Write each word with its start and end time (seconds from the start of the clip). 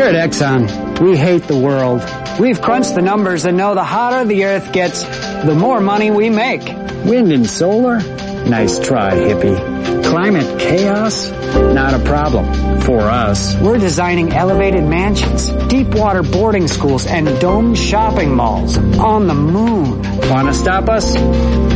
Here 0.00 0.08
at 0.08 0.30
Exxon, 0.30 0.98
we 0.98 1.14
hate 1.14 1.42
the 1.42 1.58
world. 1.58 2.02
We've 2.40 2.58
crunched 2.58 2.94
the 2.94 3.02
numbers 3.02 3.44
and 3.44 3.58
know 3.58 3.74
the 3.74 3.84
hotter 3.84 4.24
the 4.24 4.46
earth 4.46 4.72
gets, 4.72 5.02
the 5.44 5.54
more 5.54 5.78
money 5.78 6.10
we 6.10 6.30
make. 6.30 6.62
Wind 7.04 7.30
and 7.32 7.46
solar? 7.46 7.98
Nice 7.98 8.78
try, 8.78 9.10
hippie. 9.10 10.02
Climate 10.06 10.58
chaos? 10.58 11.30
Not 11.30 11.92
a 11.92 11.98
problem. 11.98 12.80
For 12.80 13.00
us. 13.00 13.54
We're 13.60 13.76
designing 13.76 14.32
elevated 14.32 14.84
mansions, 14.84 15.50
deep 15.68 15.94
water 15.94 16.22
boarding 16.22 16.66
schools, 16.66 17.06
and 17.06 17.38
domed 17.38 17.76
shopping 17.76 18.34
malls 18.34 18.78
on 18.78 19.26
the 19.26 19.34
moon. 19.34 20.00
Want 20.30 20.48
to 20.48 20.54
stop 20.54 20.88
us? 20.88 21.14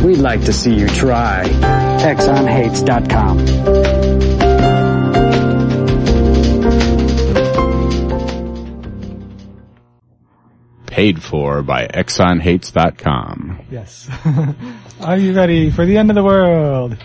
We'd 0.03 0.17
like 0.17 0.45
to 0.45 0.51
see 0.51 0.73
you 0.73 0.87
try. 0.87 1.43
ExxonHates.com. 1.43 4.14
Paid 10.95 11.21
for 11.21 11.61
by 11.61 11.87
ExxonHates.com. 11.87 13.65
Yes. 13.69 14.09
Are 15.01 15.17
you 15.17 15.33
ready 15.33 15.69
for 15.69 15.85
the 15.85 15.97
end 15.97 16.09
of 16.09 16.15
the 16.15 16.23
world? 16.23 16.95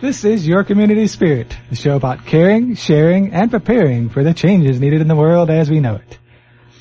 This 0.00 0.24
is 0.24 0.44
Your 0.44 0.64
Community 0.64 1.06
Spirit, 1.06 1.56
the 1.70 1.76
show 1.76 1.94
about 1.94 2.26
caring, 2.26 2.74
sharing, 2.74 3.32
and 3.32 3.48
preparing 3.48 4.08
for 4.08 4.24
the 4.24 4.34
changes 4.34 4.80
needed 4.80 5.00
in 5.00 5.06
the 5.06 5.14
world 5.14 5.50
as 5.50 5.70
we 5.70 5.78
know 5.78 5.94
it. 5.94 6.18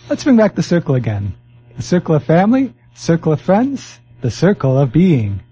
Let's 0.09 0.23
bring 0.23 0.35
back 0.35 0.55
the 0.55 0.63
circle 0.63 0.96
again. 0.96 1.35
The 1.77 1.84
circle 1.84 2.16
of 2.16 2.23
family, 2.23 2.73
circle 2.96 3.34
of 3.34 3.41
friends, 3.41 3.99
the 4.21 4.32
circle 4.32 4.80
of 4.80 4.91
being. 4.91 5.44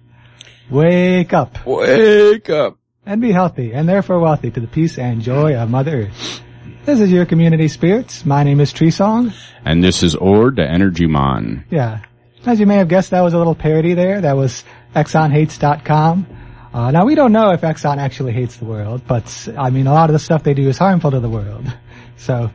Wake 0.71 1.33
up. 1.33 1.67
Wake 1.67 2.49
up. 2.49 2.79
And 3.05 3.21
be 3.21 3.31
healthy, 3.31 3.73
and 3.73 3.87
therefore 3.87 4.21
wealthy 4.21 4.49
to 4.49 4.59
the 4.59 4.65
peace 4.65 4.97
and 4.97 5.21
joy 5.21 5.55
of 5.55 5.69
Mother 5.69 6.07
Earth. 6.07 6.41
This 6.89 7.01
is 7.01 7.11
Your 7.11 7.27
Community 7.27 7.67
Spirits. 7.67 8.25
My 8.25 8.41
name 8.41 8.59
is 8.59 8.73
Tree 8.73 8.89
Song. 8.89 9.31
And 9.63 9.83
this 9.83 10.01
is 10.01 10.15
Ord, 10.15 10.55
the 10.55 10.67
Energy 10.67 11.05
Mon. 11.05 11.63
Yeah. 11.69 12.01
As 12.47 12.59
you 12.59 12.65
may 12.65 12.77
have 12.77 12.87
guessed, 12.87 13.11
that 13.11 13.21
was 13.21 13.35
a 13.35 13.37
little 13.37 13.53
parody 13.53 13.93
there. 13.93 14.21
That 14.21 14.35
was 14.35 14.63
ExxonHates.com. 14.95 16.25
Uh, 16.73 16.89
now 16.89 17.05
we 17.05 17.13
don't 17.13 17.31
know 17.31 17.51
if 17.51 17.61
Exxon 17.61 17.97
actually 17.97 18.33
hates 18.33 18.57
the 18.57 18.65
world, 18.65 19.03
but 19.07 19.47
I 19.55 19.69
mean, 19.69 19.85
a 19.85 19.93
lot 19.93 20.09
of 20.09 20.13
the 20.13 20.19
stuff 20.19 20.41
they 20.41 20.55
do 20.55 20.67
is 20.67 20.79
harmful 20.79 21.11
to 21.11 21.19
the 21.19 21.29
world. 21.29 21.65
So, 22.17 22.49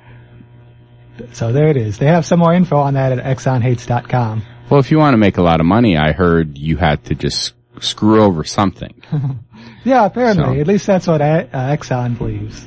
so 1.33 1.53
there 1.53 1.69
it 1.69 1.77
is. 1.77 1.99
They 1.99 2.07
have 2.07 2.27
some 2.27 2.41
more 2.41 2.53
info 2.53 2.77
on 2.79 2.95
that 2.95 3.17
at 3.17 3.25
ExxonHates.com. 3.25 4.43
Well, 4.69 4.81
if 4.81 4.91
you 4.91 4.99
want 4.99 5.15
to 5.15 5.19
make 5.19 5.39
a 5.39 5.43
lot 5.43 5.61
of 5.61 5.67
money, 5.67 5.97
I 5.97 6.11
heard 6.11 6.59
you 6.59 6.77
had 6.77 7.05
to 7.05 7.15
just 7.15 7.55
screw 7.79 8.21
over 8.21 8.43
something. 8.43 9.01
yeah, 9.85 10.05
apparently. 10.05 10.57
So- 10.57 10.61
At 10.61 10.67
least 10.67 10.87
that's 10.89 11.07
what 11.07 11.23
uh, 11.23 11.45
Exxon 11.53 12.19
believes. 12.19 12.67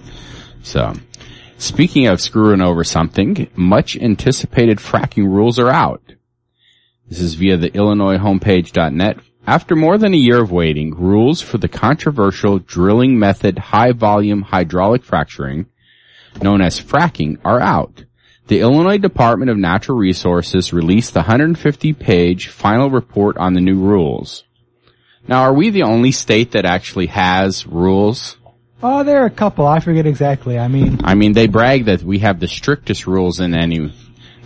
So, 0.64 0.94
speaking 1.58 2.08
of 2.08 2.22
screwing 2.22 2.62
over 2.62 2.84
something, 2.84 3.50
much 3.56 3.98
anticipated 3.98 4.78
fracking 4.78 5.26
rules 5.26 5.60
are 5.60 5.70
out. 5.70 6.02
This 7.08 7.22
is 7.22 7.36
via 7.36 7.58
the 7.58 7.74
Illinois 7.74 8.18
homepage.net. 8.18 9.20
After 9.46 9.78
more 9.78 9.98
than 9.98 10.14
a 10.14 10.18
year 10.18 10.42
of 10.42 10.52
waiting, 10.52 10.94
rules 10.94 11.42
for 11.42 11.58
the 11.58 11.70
controversial 11.70 12.60
drilling 12.60 13.18
method 13.18 13.58
high 13.58 13.94
volume 13.94 14.42
hydraulic 14.42 15.06
fracturing, 15.06 15.68
known 16.42 16.62
as 16.62 16.82
fracking, 16.82 17.38
are 17.46 17.62
out. 17.62 18.04
The 18.48 18.60
Illinois 18.60 18.98
Department 18.98 19.50
of 19.50 19.58
Natural 19.58 19.98
Resources 19.98 20.74
released 20.74 21.14
the 21.14 21.22
150 21.22 21.94
page 21.94 22.48
final 22.48 22.90
report 22.90 23.38
on 23.38 23.54
the 23.54 23.62
new 23.62 23.80
rules. 23.80 24.44
Now, 25.28 25.44
are 25.44 25.54
we 25.54 25.70
the 25.70 25.84
only 25.84 26.12
state 26.12 26.52
that 26.52 26.66
actually 26.66 27.08
has 27.08 27.68
rules? 27.68 28.38
Oh, 28.82 29.04
there 29.04 29.24
are 29.24 29.26
a 29.26 29.32
couple. 29.32 29.66
I 29.66 29.80
forget 29.80 30.06
exactly. 30.06 30.58
I 30.60 30.68
mean, 30.68 31.00
I 31.04 31.16
mean, 31.16 31.34
they 31.34 31.48
brag 31.48 31.86
that 31.86 32.04
we 32.04 32.20
have 32.20 32.40
the 32.40 32.48
strictest 32.48 33.08
rules 33.08 33.40
in 33.40 33.56
any. 33.56 33.94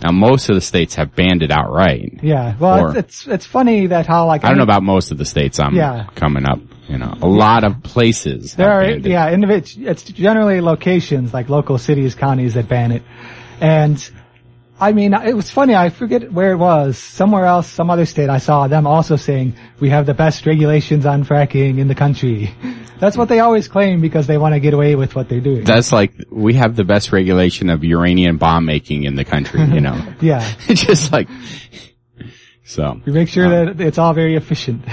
Now, 0.02 0.10
most 0.10 0.48
of 0.48 0.54
the 0.56 0.60
states 0.60 0.94
have 0.96 1.14
banned 1.14 1.42
it 1.42 1.50
outright. 1.52 2.18
yeah. 2.22 2.54
Well, 2.58 2.86
Or- 2.86 2.96
it's, 2.96 3.20
it's 3.20 3.26
it's 3.28 3.46
funny 3.46 3.86
that 3.88 4.06
how 4.06 4.26
like 4.26 4.44
I 4.44 4.48
don't 4.48 4.56
know 4.56 4.64
about 4.64 4.82
most 4.82 5.12
of 5.12 5.18
the 5.18 5.24
states 5.24 5.60
I'm 5.60 5.74
Yeah. 5.76 6.06
coming 6.14 6.44
up. 6.48 6.58
You 6.88 6.98
know, 6.98 7.14
a 7.22 7.28
lot 7.28 7.62
of 7.64 7.82
places. 7.84 8.54
There 8.56 8.70
are, 8.70 8.82
it. 8.82 9.06
yeah, 9.06 9.32
individ- 9.32 9.78
it's 9.86 10.02
generally 10.02 10.60
locations 10.60 11.32
like 11.32 11.48
local 11.48 11.78
cities, 11.78 12.14
counties 12.16 12.54
that 12.54 12.68
ban 12.68 12.90
it. 12.92 13.02
And 13.60 13.96
I 14.82 14.92
mean, 14.92 15.14
it 15.14 15.36
was 15.36 15.48
funny. 15.48 15.76
I 15.76 15.90
forget 15.90 16.32
where 16.32 16.50
it 16.50 16.56
was. 16.56 16.98
Somewhere 16.98 17.44
else, 17.44 17.68
some 17.68 17.88
other 17.88 18.04
state. 18.04 18.28
I 18.28 18.38
saw 18.38 18.66
them 18.66 18.84
also 18.84 19.14
saying 19.14 19.54
we 19.78 19.90
have 19.90 20.06
the 20.06 20.14
best 20.14 20.44
regulations 20.44 21.06
on 21.06 21.24
fracking 21.24 21.78
in 21.78 21.86
the 21.86 21.94
country. 21.94 22.52
That's 22.98 23.16
what 23.16 23.28
they 23.28 23.38
always 23.38 23.68
claim 23.68 24.00
because 24.00 24.26
they 24.26 24.38
want 24.38 24.54
to 24.54 24.60
get 24.60 24.74
away 24.74 24.96
with 24.96 25.14
what 25.14 25.28
they're 25.28 25.40
doing. 25.40 25.62
That's 25.62 25.92
like 25.92 26.14
we 26.30 26.54
have 26.54 26.74
the 26.74 26.82
best 26.82 27.12
regulation 27.12 27.70
of 27.70 27.84
uranium 27.84 28.38
bomb 28.38 28.64
making 28.64 29.04
in 29.04 29.14
the 29.14 29.24
country. 29.24 29.60
You 29.60 29.80
know, 29.80 30.14
yeah, 30.20 30.52
it's 30.68 30.84
just 30.84 31.12
like 31.12 31.28
so. 32.64 33.00
we 33.04 33.12
make 33.12 33.28
sure 33.28 33.46
um, 33.46 33.76
that 33.76 33.80
it's 33.80 33.98
all 33.98 34.14
very 34.14 34.34
efficient. 34.34 34.84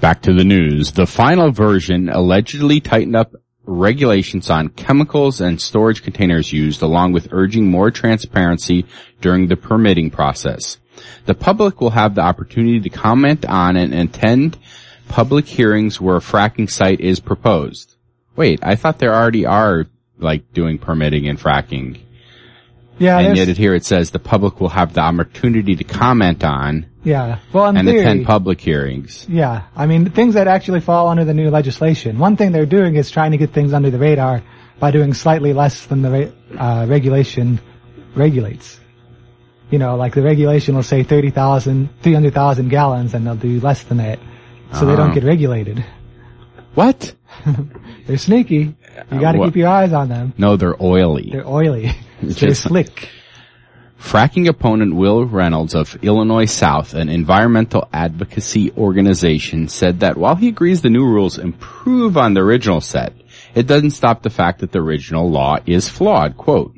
Back 0.00 0.22
to 0.22 0.32
the 0.32 0.44
news. 0.44 0.92
The 0.92 1.06
final 1.06 1.52
version 1.52 2.08
allegedly 2.08 2.80
tightened 2.80 3.16
up 3.16 3.34
regulations 3.66 4.50
on 4.50 4.68
chemicals 4.68 5.40
and 5.40 5.60
storage 5.60 6.02
containers 6.02 6.52
used 6.52 6.82
along 6.82 7.12
with 7.12 7.32
urging 7.32 7.70
more 7.70 7.90
transparency 7.90 8.86
during 9.20 9.46
the 9.46 9.56
permitting 9.56 10.10
process. 10.10 10.78
The 11.26 11.34
public 11.34 11.80
will 11.80 11.90
have 11.90 12.14
the 12.14 12.22
opportunity 12.22 12.80
to 12.80 12.90
comment 12.90 13.44
on 13.46 13.76
and 13.76 13.94
attend 13.94 14.58
public 15.08 15.46
hearings 15.46 16.00
where 16.00 16.16
a 16.16 16.20
fracking 16.20 16.70
site 16.70 17.00
is 17.00 17.20
proposed. 17.20 17.96
Wait, 18.36 18.60
I 18.62 18.76
thought 18.76 18.98
there 18.98 19.14
already 19.14 19.46
are 19.46 19.86
like 20.18 20.52
doing 20.52 20.78
permitting 20.78 21.28
and 21.28 21.38
fracking. 21.38 22.00
Yeah, 22.98 23.18
and 23.18 23.36
yet 23.36 23.48
here 23.48 23.74
it 23.74 23.84
says 23.84 24.10
the 24.10 24.18
public 24.18 24.60
will 24.60 24.68
have 24.68 24.92
the 24.94 25.00
opportunity 25.00 25.76
to 25.76 25.84
comment 25.84 26.44
on 26.44 26.86
yeah. 27.02 27.40
Well, 27.52 27.66
and 27.66 27.86
theory, 27.86 28.00
attend 28.00 28.24
public 28.26 28.60
hearings. 28.60 29.26
Yeah, 29.28 29.64
I 29.76 29.86
mean 29.86 30.10
things 30.10 30.34
that 30.34 30.48
actually 30.48 30.80
fall 30.80 31.08
under 31.08 31.24
the 31.24 31.34
new 31.34 31.50
legislation. 31.50 32.18
One 32.18 32.36
thing 32.36 32.52
they're 32.52 32.64
doing 32.66 32.96
is 32.96 33.10
trying 33.10 33.32
to 33.32 33.36
get 33.36 33.50
things 33.52 33.72
under 33.74 33.90
the 33.90 33.98
radar 33.98 34.42
by 34.80 34.90
doing 34.90 35.12
slightly 35.14 35.52
less 35.52 35.86
than 35.86 36.02
the 36.02 36.32
uh, 36.58 36.86
regulation 36.88 37.60
regulates. 38.14 38.80
You 39.70 39.78
know, 39.78 39.96
like 39.96 40.14
the 40.14 40.22
regulation 40.22 40.74
will 40.76 40.82
say 40.82 41.02
30,000, 41.02 41.88
300,000 42.02 42.68
gallons 42.68 43.14
and 43.14 43.26
they'll 43.26 43.34
do 43.34 43.60
less 43.60 43.82
than 43.82 43.98
that. 43.98 44.18
So 44.74 44.86
they 44.86 44.96
don't 44.96 45.10
Ah. 45.10 45.14
get 45.14 45.24
regulated. 45.24 45.84
What? 46.74 47.14
They're 48.06 48.18
sneaky. 48.18 48.74
You 49.10 49.20
gotta 49.20 49.38
what- 49.38 49.46
keep 49.46 49.56
your 49.56 49.68
eyes 49.68 49.92
on 49.92 50.08
them. 50.08 50.32
No, 50.38 50.56
they're 50.56 50.80
oily. 50.82 51.30
They're 51.32 51.46
oily. 51.48 51.92
They're 52.28 52.48
just- 52.48 52.62
slick. 52.62 53.10
Fracking 53.98 54.48
opponent 54.48 54.94
Will 54.94 55.24
Reynolds 55.24 55.74
of 55.74 55.96
Illinois 56.02 56.44
South, 56.44 56.92
an 56.92 57.08
environmental 57.08 57.88
advocacy 57.90 58.70
organization, 58.76 59.68
said 59.68 60.00
that 60.00 60.18
while 60.18 60.34
he 60.34 60.48
agrees 60.48 60.82
the 60.82 60.90
new 60.90 61.06
rules 61.06 61.38
improve 61.38 62.18
on 62.18 62.34
the 62.34 62.42
original 62.42 62.82
set, 62.82 63.14
it 63.54 63.66
doesn't 63.66 63.92
stop 63.92 64.22
the 64.22 64.30
fact 64.30 64.60
that 64.60 64.72
the 64.72 64.80
original 64.80 65.30
law 65.30 65.56
is 65.64 65.88
flawed. 65.88 66.36
Quote, 66.36 66.76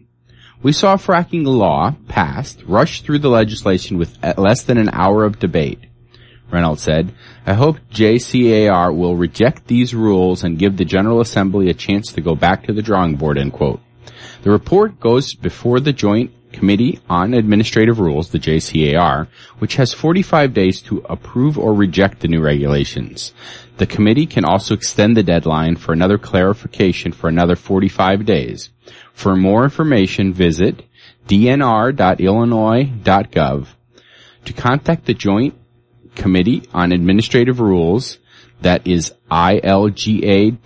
we 0.63 0.73
saw 0.73 0.97
fracking 0.97 1.45
law 1.45 1.97
passed, 2.09 2.63
rushed 2.67 3.05
through 3.05 3.19
the 3.19 3.29
legislation 3.29 3.99
with 3.99 4.17
less 4.39 4.63
than 4.63 4.79
an 4.79 4.91
hour 4.93 5.25
of 5.25 5.39
debate. 5.39 5.81
Reynolds 6.51 6.83
said, 6.83 7.13
I 7.45 7.55
hope 7.55 7.79
JCAR 7.93 8.95
will 8.97 9.17
reject 9.17 9.67
these 9.67 9.95
rules 9.95 10.45
and 10.45 10.59
give 10.59 10.77
the 10.77 10.85
General 10.85 11.21
Assembly 11.21 11.71
a 11.71 11.75
chance 11.75 12.13
to 12.13 12.21
go 12.21 12.35
back 12.37 12.67
to 12.67 12.73
the 12.73 12.83
drawing 12.83 13.17
board, 13.17 13.37
end 13.37 13.53
quote. 13.53 13.81
The 14.43 14.51
report 14.51 15.01
goes 15.01 15.35
before 15.35 15.81
the 15.81 15.93
Joint 15.93 16.33
Committee 16.53 17.01
on 17.09 17.35
Administrative 17.35 17.99
Rules, 18.01 18.31
the 18.31 18.39
JCAR, 18.39 19.27
which 19.59 19.77
has 19.77 19.93
45 19.93 20.55
days 20.55 20.81
to 20.83 21.05
approve 21.09 21.59
or 21.59 21.75
reject 21.75 22.21
the 22.21 22.29
new 22.29 22.41
regulations. 22.41 23.33
The 23.77 23.87
committee 23.87 24.27
can 24.27 24.45
also 24.45 24.75
extend 24.75 25.17
the 25.17 25.23
deadline 25.23 25.77
for 25.77 25.93
another 25.93 26.19
clarification 26.19 27.13
for 27.13 27.29
another 27.29 27.55
45 27.57 28.25
days. 28.25 28.71
For 29.13 29.37
more 29.37 29.65
information, 29.65 30.33
visit 30.33 30.85
dnr.illinois.gov. 31.29 33.67
To 34.45 34.53
contact 34.53 35.07
the 35.07 35.15
Joint 35.15 35.55
Committee 36.15 36.63
on 36.73 36.93
Administrative 36.93 37.59
Rules, 37.61 38.19
that 38.61 38.87
is 38.87 39.13
ilga.gov 39.31 40.61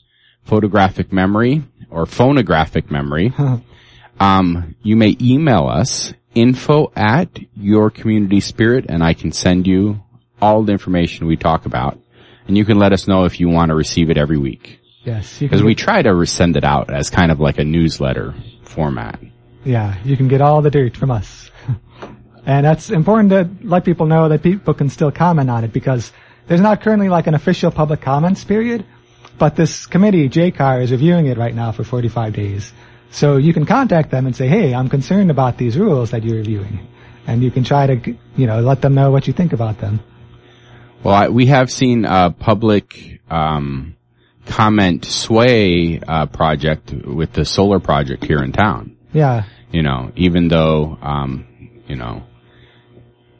photographic 0.43 1.13
memory 1.13 1.63
or 1.89 2.05
phonographic 2.05 2.91
memory, 2.91 3.33
um, 4.19 4.75
you 4.81 4.95
may 4.95 5.17
email 5.21 5.67
us 5.67 6.13
info 6.33 6.91
at 6.95 7.37
your 7.55 7.89
community 7.89 8.39
spirit 8.41 8.85
and 8.89 9.03
I 9.03 9.13
can 9.13 9.31
send 9.31 9.67
you 9.67 10.01
all 10.41 10.63
the 10.63 10.73
information 10.73 11.27
we 11.27 11.37
talk 11.37 11.65
about. 11.65 11.97
And 12.47 12.57
you 12.57 12.65
can 12.65 12.77
let 12.77 12.93
us 12.93 13.07
know 13.07 13.25
if 13.25 13.39
you 13.39 13.49
want 13.49 13.69
to 13.69 13.75
receive 13.75 14.09
it 14.09 14.17
every 14.17 14.37
week. 14.37 14.79
Yes. 15.05 15.39
Because 15.39 15.63
we 15.63 15.75
try 15.75 16.01
to 16.01 16.25
send 16.25 16.57
it 16.57 16.63
out 16.63 16.93
as 16.93 17.09
kind 17.09 17.31
of 17.31 17.39
like 17.39 17.59
a 17.59 17.63
newsletter 17.63 18.33
format. 18.63 19.19
yeah, 19.63 19.95
you 20.03 20.17
can 20.17 20.27
get 20.27 20.41
all 20.41 20.61
the 20.61 20.71
dirt 20.71 20.97
from 20.97 21.11
us. 21.11 21.51
And 22.45 22.65
that's 22.65 22.91
important 22.91 23.31
to 23.31 23.49
let 23.67 23.85
people 23.85 24.05
know 24.05 24.29
that 24.29 24.43
people 24.43 24.75
can 24.75 24.89
still 24.89 25.11
comment 25.11 25.49
on 25.49 25.63
it 25.63 25.73
because 25.73 26.11
there's 26.47 26.61
not 26.61 26.81
currently 26.81 27.09
like 27.09 27.25
an 27.25 27.33
official 27.33 27.71
public 27.71 28.01
comments 28.01 28.43
period, 28.43 28.85
but 29.39 29.55
this 29.55 29.87
committee, 29.87 30.29
JCAR, 30.29 30.83
is 30.83 30.91
reviewing 30.91 31.25
it 31.25 31.37
right 31.37 31.55
now 31.55 31.71
for 31.71 31.83
45 31.83 32.33
days. 32.33 32.71
So 33.09 33.37
you 33.37 33.53
can 33.53 33.65
contact 33.65 34.11
them 34.11 34.27
and 34.27 34.35
say, 34.35 34.47
hey, 34.47 34.75
I'm 34.75 34.89
concerned 34.89 35.31
about 35.31 35.57
these 35.57 35.77
rules 35.77 36.11
that 36.11 36.23
you're 36.23 36.37
reviewing. 36.37 36.87
And 37.25 37.41
you 37.41 37.49
can 37.49 37.63
try 37.63 37.87
to, 37.87 38.15
you 38.37 38.45
know, 38.45 38.61
let 38.61 38.81
them 38.81 38.93
know 38.93 39.09
what 39.09 39.25
you 39.25 39.33
think 39.33 39.51
about 39.51 39.79
them. 39.79 40.01
Well, 41.01 41.15
I, 41.15 41.29
we 41.29 41.47
have 41.47 41.71
seen 41.71 42.05
a 42.05 42.29
public 42.29 43.21
um, 43.29 43.94
comment 44.45 45.05
sway 45.05 45.99
uh, 45.99 46.25
project 46.27 46.91
with 46.93 47.33
the 47.33 47.45
solar 47.45 47.79
project 47.79 48.23
here 48.23 48.39
in 48.43 48.51
town. 48.51 48.95
Yeah. 49.13 49.45
You 49.71 49.81
know, 49.83 50.11
even 50.15 50.47
though, 50.47 50.97
um, 51.01 51.47
you 51.87 51.95
know, 51.95 52.23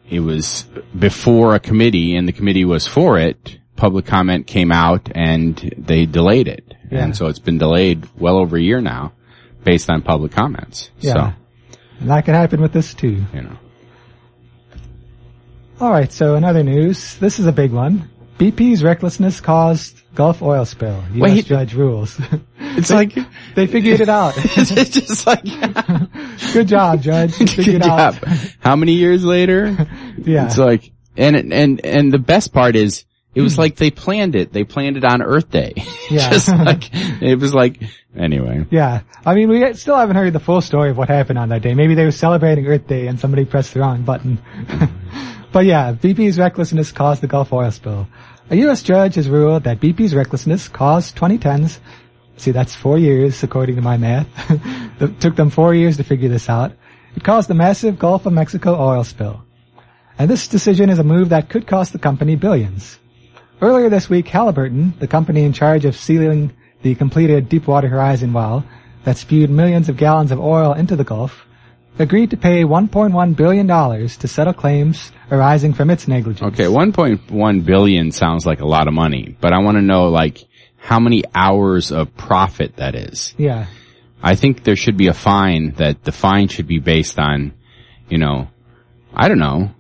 it 0.10 0.20
was 0.20 0.66
before 0.98 1.56
a 1.56 1.60
committee 1.60 2.16
and 2.16 2.28
the 2.28 2.34
committee 2.34 2.66
was 2.66 2.88
for 2.88 3.18
it, 3.18 3.58
public 3.76 4.06
comment 4.06 4.48
came 4.48 4.72
out 4.72 5.10
and 5.14 5.56
they 5.78 6.06
delayed 6.06 6.48
it. 6.48 6.74
Yeah. 6.92 7.04
And 7.04 7.18
so 7.18 7.28
it's 7.28 7.40
been 7.40 7.58
delayed 7.58 8.08
well 8.20 8.38
over 8.38 8.58
a 8.58 8.62
year 8.62 8.82
now 8.82 9.14
based 9.64 9.90
on 9.90 10.02
public 10.02 10.32
comments. 10.32 10.90
Yeah. 11.00 11.14
So, 11.14 11.34
And 12.02 12.10
that 12.10 12.26
can 12.26 12.34
happen 12.36 12.62
with 12.62 12.74
this 12.74 12.94
too. 12.94 13.24
you 13.34 13.42
know. 13.42 13.58
Alright, 15.82 16.12
so 16.12 16.36
another 16.36 16.64
news. 16.64 17.16
This 17.18 17.40
is 17.40 17.48
a 17.48 17.52
big 17.52 17.72
one. 17.72 18.10
BP's 18.38 18.84
recklessness 18.84 19.40
caused 19.40 20.02
Gulf 20.14 20.42
oil 20.42 20.66
spill. 20.66 21.04
U.S. 21.14 21.32
Wait. 21.32 21.46
judge 21.46 21.74
rules. 21.74 22.20
It's 22.78 22.90
like, 22.92 23.18
they 23.56 23.68
figured 23.68 24.02
it 24.02 24.10
out. 24.10 24.34
it's 24.38 24.90
just 24.90 25.26
like, 25.26 25.46
Good 26.54 26.68
job, 26.68 27.02
judge. 27.02 27.38
Good 27.56 27.82
out. 27.84 28.16
job. 28.16 28.28
How 28.60 28.76
many 28.76 28.96
years 28.96 29.24
later? 29.24 29.88
Yeah. 30.18 30.48
It's 30.48 30.58
like, 30.58 30.92
and, 31.16 31.38
and, 31.38 31.86
and 31.86 32.12
the 32.12 32.20
best 32.20 32.52
part 32.52 32.76
is, 32.76 33.06
it 33.36 33.42
was 33.42 33.56
hmm. 33.56 33.62
like 33.62 33.76
they 33.76 33.92
planned 33.92 34.36
it. 34.36 34.54
They 34.54 34.64
planned 34.64 34.98
it 34.98 35.04
on 35.04 35.22
Earth 35.22 35.50
Day. 35.50 35.74
Yeah. 36.08 36.30
Just 36.30 36.50
like, 36.50 36.92
it 36.94 37.40
was 37.40 37.52
like, 37.52 37.82
anyway. 38.16 38.68
Yeah. 38.70 39.02
I 39.26 39.34
mean, 39.34 39.50
we 39.50 39.74
still 39.74 39.96
haven't 39.96 40.18
heard 40.18 40.34
the 40.34 40.40
full 40.40 40.62
story 40.62 40.92
of 40.92 40.98
what 41.00 41.10
happened 41.10 41.40
on 41.40 41.50
that 41.50 41.64
day. 41.64 41.74
Maybe 41.74 41.96
they 41.96 42.06
were 42.06 42.12
celebrating 42.12 42.68
Earth 42.68 42.86
Day 42.86 43.08
and 43.08 43.20
somebody 43.20 43.44
pressed 43.44 43.74
the 43.74 43.80
wrong 43.80 44.04
button. 44.04 44.40
but 45.52 45.66
yeah, 45.66 45.94
BP's 45.94 46.38
recklessness 46.38 46.92
caused 46.92 47.24
the 47.24 47.28
Gulf 47.28 47.52
oil 47.52 47.72
spill. 47.72 48.08
A 48.52 48.56
U.S. 48.58 48.84
judge 48.84 49.16
has 49.16 49.28
ruled 49.28 49.64
that 49.64 49.80
BP's 49.80 50.14
recklessness 50.14 50.68
caused 50.68 51.18
2010's, 51.18 51.80
see 52.38 52.52
that's 52.52 52.76
four 52.76 53.00
years 53.00 53.42
according 53.42 53.78
to 53.78 53.82
my 53.82 53.98
math. 53.98 54.28
it 55.02 55.20
took 55.20 55.36
them 55.36 55.50
four 55.50 55.74
years 55.74 55.98
to 55.98 56.04
figure 56.04 56.30
this 56.30 56.50
out. 56.50 56.74
It 57.16 57.24
caused 57.24 57.50
the 57.50 57.56
massive 57.56 57.98
Gulf 57.98 58.28
of 58.28 58.34
Mexico 58.34 58.76
oil 58.80 59.04
spill. 59.04 59.44
And 60.20 60.30
this 60.30 60.48
decision 60.48 60.92
is 60.92 61.00
a 61.00 61.04
move 61.04 61.30
that 61.30 61.50
could 61.50 61.66
cost 61.66 61.94
the 61.94 62.00
company 62.00 62.36
billions. 62.36 63.00
Earlier 63.62 63.90
this 63.90 64.10
week, 64.10 64.28
Halliburton, 64.28 64.94
the 65.00 65.08
company 65.08 65.44
in 65.44 65.54
charge 65.54 65.86
of 65.86 65.96
sealing 65.96 66.52
the 66.82 66.96
completed 66.96 67.48
Deepwater 67.48 67.88
Horizon 67.88 68.34
well 68.34 68.66
that 69.06 69.18
spewed 69.18 69.50
millions 69.50 69.88
of 69.88 69.98
gallons 69.98 70.32
of 70.32 70.40
oil 70.40 70.74
into 70.74 70.96
the 70.96 71.04
Gulf, 71.04 71.46
agreed 71.98 72.32
to 72.32 72.38
pay 72.38 72.64
$1.1 72.64 73.36
billion 73.36 73.68
to 73.68 74.28
settle 74.28 74.54
claims 74.54 75.12
arising 75.32 75.74
from 75.74 75.90
its 75.90 76.08
negligence. 76.08 76.54
Okay, 76.54 76.66
1.1 76.66 77.66
billion 77.66 78.12
sounds 78.12 78.46
like 78.46 78.60
a 78.60 78.68
lot 78.68 78.88
of 78.88 78.94
money, 78.94 79.38
but 79.40 79.54
I 79.54 79.60
want 79.60 79.78
to 79.78 79.82
know 79.82 80.10
like 80.10 80.44
how 80.78 81.00
many 81.00 81.24
hours 81.34 81.92
of 81.92 82.16
profit 82.16 82.76
that 82.76 82.96
is. 82.96 83.34
Yeah. 83.38 83.68
I 84.22 84.36
think 84.36 84.64
there 84.64 84.76
should 84.76 84.98
be 84.98 85.08
a 85.08 85.14
fine 85.14 85.74
that 85.76 86.04
the 86.04 86.12
fine 86.12 86.48
should 86.48 86.68
be 86.68 86.80
based 86.80 87.20
on, 87.20 87.54
you 88.10 88.18
know, 88.18 88.50
I 89.14 89.28
don't 89.28 89.40
know, 89.40 89.72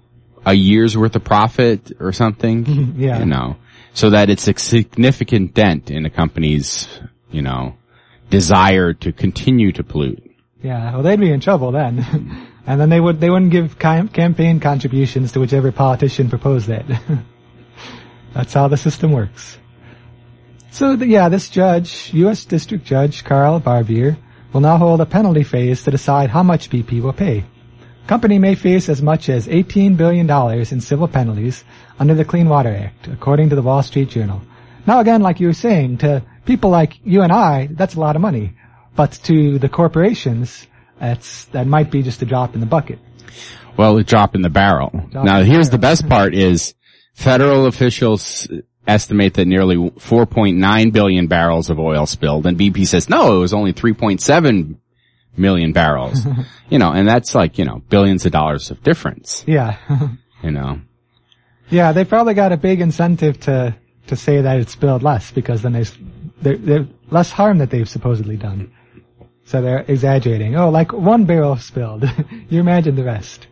a 0.46 0.54
year's 0.54 0.96
worth 0.96 1.16
of 1.16 1.24
profit 1.24 1.92
or 2.00 2.14
something. 2.14 2.94
Yeah. 2.98 3.20
You 3.20 3.26
know, 3.26 3.58
so 3.96 4.10
that 4.10 4.30
it's 4.30 4.48
a 4.48 4.54
significant 4.58 5.54
dent 5.54 5.90
in 5.90 6.06
a 6.06 6.10
company's, 6.10 6.88
you 7.32 7.42
know, 7.42 7.76
desire 8.30 8.94
to 8.94 9.14
continue 9.14 9.72
to 9.72 9.84
pollute. 9.84 10.22
Yeah. 10.62 10.94
Well, 10.94 11.04
they'd 11.04 11.20
be 11.20 11.32
in 11.32 11.40
trouble 11.40 11.72
then. 11.72 12.50
and 12.68 12.82
then 12.82 12.90
they 12.90 13.00
would, 13.00 13.22
they 13.22 13.30
wouldn't 13.30 13.52
give 13.52 13.80
cam- 13.80 14.10
campaign 14.10 14.60
contributions 14.60 15.32
to 15.32 15.40
whichever 15.40 15.72
politician 15.72 16.30
proposed 16.30 16.68
that. 16.68 16.86
That's 18.34 18.54
how 18.54 18.68
the 18.68 18.76
system 18.76 19.14
works. 19.14 19.58
So 20.72 20.98
the, 20.98 21.08
yeah, 21.08 21.30
this 21.30 21.50
judge, 21.50 22.14
U.S. 22.16 22.44
District 22.44 22.84
Judge 22.84 23.24
Carl 23.24 23.62
Barbier, 23.62 24.18
will 24.52 24.60
now 24.60 24.76
hold 24.76 25.00
a 25.00 25.06
penalty 25.06 25.44
phase 25.44 25.86
to 25.86 25.92
decide 25.92 26.30
how 26.30 26.44
much 26.44 26.70
BP 26.70 27.02
will 27.02 27.14
pay. 27.14 27.46
Company 28.08 28.38
may 28.38 28.54
face 28.54 28.88
as 28.88 29.02
much 29.02 29.30
as 29.30 29.48
$18 29.48 29.98
billion 29.98 30.30
in 30.72 30.82
civil 30.82 31.08
penalties 31.08 31.64
under 31.98 32.14
the 32.14 32.24
Clean 32.24 32.48
Water 32.48 32.70
Act, 32.70 33.08
according 33.08 33.50
to 33.50 33.56
the 33.56 33.64
Wall 33.64 33.82
Street 33.82 34.10
Journal. 34.10 34.42
Now 34.86 35.00
again, 35.00 35.22
like 35.22 35.40
you 35.40 35.48
were 35.48 35.54
saying, 35.54 35.98
to 36.00 36.24
people 36.46 36.70
like 36.70 37.00
you 37.04 37.24
and 37.24 37.32
I, 37.32 37.68
that's 37.72 37.96
a 37.96 38.00
lot 38.00 38.16
of 38.16 38.22
money. 38.22 38.54
But 38.96 39.14
to 39.24 39.58
the 39.58 39.70
corporations, 39.70 40.68
that's, 41.00 41.46
that 41.46 41.66
might 41.66 41.90
be 41.90 42.04
just 42.04 42.22
a 42.22 42.26
drop 42.26 42.54
in 42.54 42.60
the 42.60 42.68
bucket. 42.68 43.00
Well, 43.76 43.98
a 43.98 44.04
drop 44.04 44.36
in 44.36 44.44
the 44.44 44.52
barrel. 44.52 44.92
Drop 45.12 45.26
now 45.26 45.40
the 45.40 45.46
here's 45.46 45.72
the 45.72 45.80
best 45.80 46.08
part 46.08 46.36
is 46.36 46.76
federal 47.16 47.66
officials 47.66 48.48
estimate 48.88 49.34
that 49.34 49.48
nearly 49.48 49.78
4.9 49.78 50.94
billion 50.94 51.26
barrels 51.26 51.72
of 51.72 51.80
oil 51.80 52.06
spilled 52.06 52.46
and 52.46 52.58
BP 52.58 52.86
says, 52.86 53.10
no, 53.10 53.36
it 53.36 53.40
was 53.40 53.54
only 53.54 53.74
3.7 53.74 54.78
million 55.38 55.74
barrels. 55.74 56.26
you 56.70 56.80
know, 56.80 56.92
and 56.92 57.08
that's 57.08 57.36
like, 57.36 57.58
you 57.58 57.66
know, 57.66 57.82
billions 57.90 58.26
of 58.26 58.32
dollars 58.32 58.72
of 58.72 58.82
difference, 58.84 59.44
Yeah. 59.48 59.78
you 60.44 60.52
know. 60.52 60.82
yeah, 61.70 61.92
they 61.92 62.06
probably 62.06 62.34
got 62.34 62.52
a 62.52 62.58
big 62.58 62.82
incentive 62.82 63.40
to, 63.42 63.76
to 64.08 64.16
say 64.16 64.42
that 64.42 64.60
it's 64.60 64.72
spilled 64.74 65.04
less 65.04 65.32
because 65.32 65.62
then 65.62 65.74
there's, 65.74 65.96
there, 66.42 66.58
there, 66.58 66.88
less 67.10 67.32
harm 67.32 67.58
that 67.60 67.70
they've 67.70 67.90
supposedly 67.90 68.38
done. 68.38 68.72
So 69.46 69.62
they're 69.62 69.86
exaggerating. 69.88 70.56
Oh, 70.56 70.70
like 70.70 70.92
one 70.92 71.26
barrel 71.26 71.58
spilled. 71.58 72.04
you 72.50 72.60
imagine 72.60 72.96
the 72.96 73.04
rest. 73.04 73.48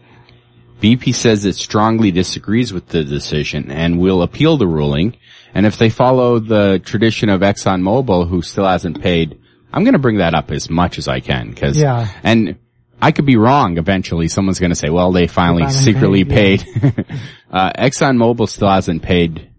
BP 0.81 1.13
says 1.15 1.45
it 1.45 1.55
strongly 1.55 2.11
disagrees 2.11 2.73
with 2.73 2.87
the 2.87 3.03
decision 3.03 3.71
and 3.71 3.99
will 3.99 4.21
appeal 4.21 4.57
the 4.57 4.67
ruling. 4.67 5.15
And 5.53 5.65
if 5.65 5.77
they 5.77 5.89
follow 5.89 6.39
the 6.39 6.81
tradition 6.83 7.29
of 7.29 7.41
ExxonMobil, 7.41 8.27
who 8.27 8.41
still 8.41 8.65
hasn't 8.65 9.01
paid, 9.01 9.39
I'm 9.73 9.83
going 9.83 9.93
to 9.93 9.99
bring 9.99 10.17
that 10.17 10.33
up 10.35 10.51
as 10.51 10.69
much 10.69 10.97
as 10.97 11.07
I 11.07 11.19
can 11.19 11.49
because, 11.49 11.77
Yeah. 11.77 12.07
and 12.23 12.57
I 13.01 13.11
could 13.11 13.25
be 13.25 13.35
wrong 13.37 13.77
eventually. 13.77 14.27
Someone's 14.27 14.59
going 14.59 14.69
to 14.71 14.75
say, 14.75 14.89
well, 14.89 15.11
they 15.11 15.27
finally, 15.27 15.69
secretly 15.71 16.23
paid, 16.25 16.61
paid. 16.61 17.05
uh, 17.51 17.71
ExxonMobil 17.77 18.47
still 18.47 18.69
hasn't 18.69 19.01
paid 19.01 19.49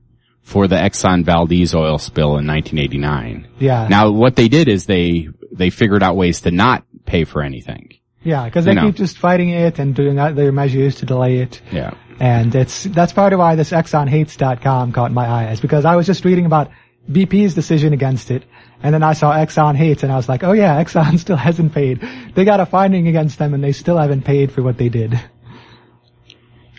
for 0.42 0.68
the 0.68 0.76
Exxon 0.76 1.24
Valdez 1.24 1.74
oil 1.74 1.98
spill 1.98 2.36
in 2.38 2.46
1989. 2.46 3.48
Yeah. 3.58 3.88
Now, 3.88 4.10
what 4.12 4.36
they 4.36 4.48
did 4.48 4.68
is 4.68 4.86
they, 4.86 5.28
they 5.52 5.70
figured 5.70 6.02
out 6.02 6.16
ways 6.16 6.42
to 6.42 6.50
not 6.50 6.84
pay 7.06 7.24
for 7.24 7.42
anything. 7.42 7.94
yeah, 8.22 8.44
because 8.44 8.64
they 8.64 8.70
you 8.70 8.76
know. 8.76 8.86
keep 8.86 8.96
just 8.96 9.18
fighting 9.18 9.50
it 9.50 9.78
and 9.78 9.94
doing 9.94 10.18
other 10.18 10.52
measures 10.52 10.96
to 10.96 11.06
delay 11.06 11.38
it. 11.38 11.60
Yeah. 11.72 11.94
And 12.20 12.54
it's, 12.54 12.84
that's 12.84 13.12
part 13.12 13.32
of 13.32 13.40
why 13.40 13.56
this 13.56 13.70
ExxonHates.com 13.72 14.92
caught 14.92 15.12
my 15.12 15.26
eye 15.26 15.50
is 15.52 15.60
because 15.60 15.84
I 15.84 15.96
was 15.96 16.06
just 16.06 16.24
reading 16.24 16.46
about 16.46 16.70
BP's 17.10 17.54
decision 17.54 17.92
against 17.92 18.30
it. 18.30 18.44
And 18.84 18.92
then 18.92 19.02
I 19.02 19.14
saw 19.14 19.32
Exxon 19.32 19.74
hates 19.76 20.02
and 20.02 20.12
I 20.12 20.16
was 20.16 20.28
like, 20.28 20.44
oh 20.44 20.52
yeah, 20.52 20.80
Exxon 20.84 21.18
still 21.18 21.36
hasn't 21.36 21.72
paid. 21.74 22.06
They 22.34 22.44
got 22.44 22.60
a 22.60 22.66
finding 22.66 23.08
against 23.08 23.38
them 23.38 23.54
and 23.54 23.64
they 23.64 23.72
still 23.72 23.96
haven't 23.98 24.22
paid 24.26 24.52
for 24.52 24.62
what 24.62 24.76
they 24.76 24.90
did. 24.90 25.18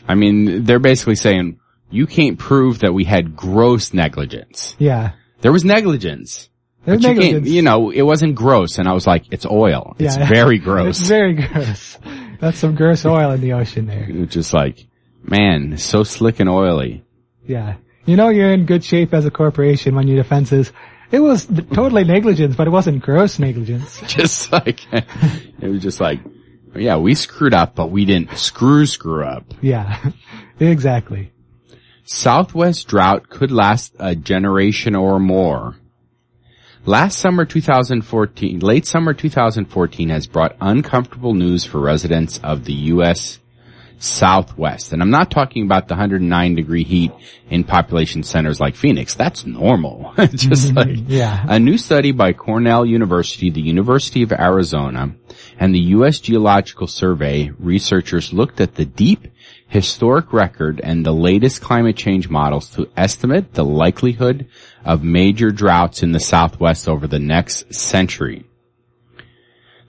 I 0.08 0.16
mean, 0.16 0.64
they're 0.66 0.80
basically 0.80 1.16
saying, 1.16 1.60
you 1.90 2.06
can't 2.08 2.38
prove 2.38 2.80
that 2.80 2.94
we 2.94 3.04
had 3.06 3.36
gross 3.36 3.94
negligence. 3.94 4.76
Yeah. 4.78 5.14
There 5.42 5.52
was 5.52 5.66
negligence. 5.66 6.50
There's 6.86 7.02
but 7.02 7.10
you 7.10 7.16
can't, 7.16 7.20
negligence. 7.26 7.50
you 7.50 7.62
know, 7.64 7.90
it 7.90 8.04
wasn't 8.04 8.36
gross. 8.36 8.78
And 8.78 8.88
I 8.88 8.94
was 8.94 9.08
like, 9.08 9.26
it's 9.32 9.46
oil. 9.46 9.96
It's 9.98 10.16
Yeah. 10.18 10.28
very 10.30 10.60
gross. 10.70 11.00
It's 11.00 11.10
very 11.10 11.34
gross. 11.34 11.98
That's 12.40 12.60
some 12.60 12.76
gross 12.76 13.06
oil 13.06 13.32
in 13.32 13.42
the 13.42 13.54
ocean 13.54 13.88
there. 13.88 14.06
It's 14.08 14.34
just 14.34 14.54
like, 14.54 14.86
man, 15.24 15.78
so 15.78 16.04
slick 16.04 16.40
and 16.40 16.50
oily. 16.50 17.04
Yeah. 17.48 17.78
You 18.06 18.16
know 18.16 18.30
you're 18.30 18.52
in 18.54 18.68
good 18.68 18.84
shape 18.84 19.12
as 19.16 19.26
a 19.26 19.32
corporation 19.32 19.96
when 19.96 20.08
your 20.08 20.18
defense 20.22 20.52
is, 20.52 20.72
it 21.12 21.20
was 21.20 21.46
totally 21.74 22.04
negligence, 22.04 22.56
but 22.56 22.68
it 22.68 22.72
wasn't 22.72 23.02
gross 23.02 23.40
negligence. 23.40 24.02
Just 24.08 24.52
like, 24.52 24.82
it 24.94 25.68
was 25.68 25.82
just 25.82 26.00
like, 26.00 26.20
yeah, 26.76 26.98
we 26.98 27.16
screwed 27.16 27.54
up, 27.54 27.76
but 27.76 27.90
we 27.90 28.06
didn't 28.06 28.38
screw 28.38 28.86
screw 28.86 29.24
up. 29.24 29.54
Yeah. 29.62 30.12
exactly. 30.60 31.32
Southwest 32.04 32.88
drought 32.88 33.30
could 33.30 33.52
last 33.52 33.96
a 34.00 34.16
generation 34.16 34.96
or 34.96 35.20
more. 35.20 35.76
Last 36.86 37.18
summer 37.18 37.46
2014, 37.46 38.60
late 38.60 38.86
summer 38.86 39.14
2014 39.14 40.10
has 40.10 40.28
brought 40.28 40.56
uncomfortable 40.62 41.34
news 41.34 41.66
for 41.66 41.80
residents 41.80 42.40
of 42.44 42.66
the 42.66 42.74
U.S. 42.74 43.40
southwest. 44.00 44.94
And 44.94 45.02
I'm 45.02 45.10
not 45.10 45.32
talking 45.32 45.64
about 45.64 45.88
the 45.88 45.94
109 45.94 46.56
degree 46.56 46.84
heat 46.84 47.12
in 47.50 47.64
population 47.64 48.24
centers 48.24 48.60
like 48.60 48.76
Phoenix. 48.76 49.16
That's 49.16 49.46
normal. 49.46 50.14
Just 50.18 50.74
Mm-hmm. 50.74 50.78
like 50.78 50.98
Yeah. 51.08 51.46
a 51.48 51.60
new 51.60 51.78
study 51.78 52.12
by 52.12 52.34
Cornell 52.34 52.86
University, 52.86 53.50
the 53.50 53.62
University 53.62 54.24
of 54.24 54.32
Arizona, 54.32 55.16
and 55.60 55.74
the 55.74 55.80
U.S. 55.98 56.20
Geological 56.20 56.88
Survey 56.88 57.52
researchers 57.60 58.34
looked 58.34 58.62
at 58.62 58.76
the 58.76 58.86
deep 58.86 59.28
historic 59.68 60.32
record 60.32 60.80
and 60.84 61.06
the 61.06 61.12
latest 61.12 61.62
climate 61.62 61.98
change 61.98 62.30
models 62.30 62.70
to 62.72 62.88
estimate 62.96 63.54
the 63.54 63.66
likelihood 63.66 64.48
of 64.84 65.04
major 65.04 65.50
droughts 65.52 66.04
in 66.04 66.12
the 66.12 66.20
southwest 66.20 66.88
over 66.88 67.08
the 67.08 67.20
next 67.20 67.74
century. 67.74 68.46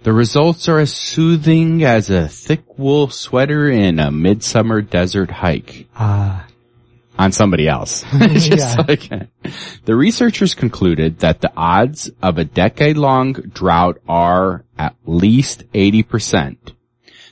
The 0.07 0.13
results 0.13 0.69
are 0.69 0.79
as 0.79 0.95
soothing 0.95 1.83
as 1.83 2.11
a 2.11 2.29
thick 2.29 2.79
wool 2.79 3.11
sweater 3.11 3.69
in 3.69 3.99
a 3.99 4.13
midsummer 4.13 4.81
desert 4.81 5.33
hike 5.33 5.89
Ah, 5.97 6.47
on 7.19 7.33
somebody 7.33 7.67
else. 7.67 8.05
Just 8.13 8.53
Yeah. 8.53 8.85
like, 8.87 9.11
the 9.85 9.97
researchers 9.97 10.55
concluded 10.55 11.19
that 11.19 11.41
the 11.41 11.51
odds 11.57 12.09
of 12.23 12.39
a 12.39 12.45
decade 12.45 12.97
long 12.97 13.33
drought 13.33 13.99
are 14.09 14.63
at 14.79 14.95
least 15.07 15.65
80%. 15.73 16.57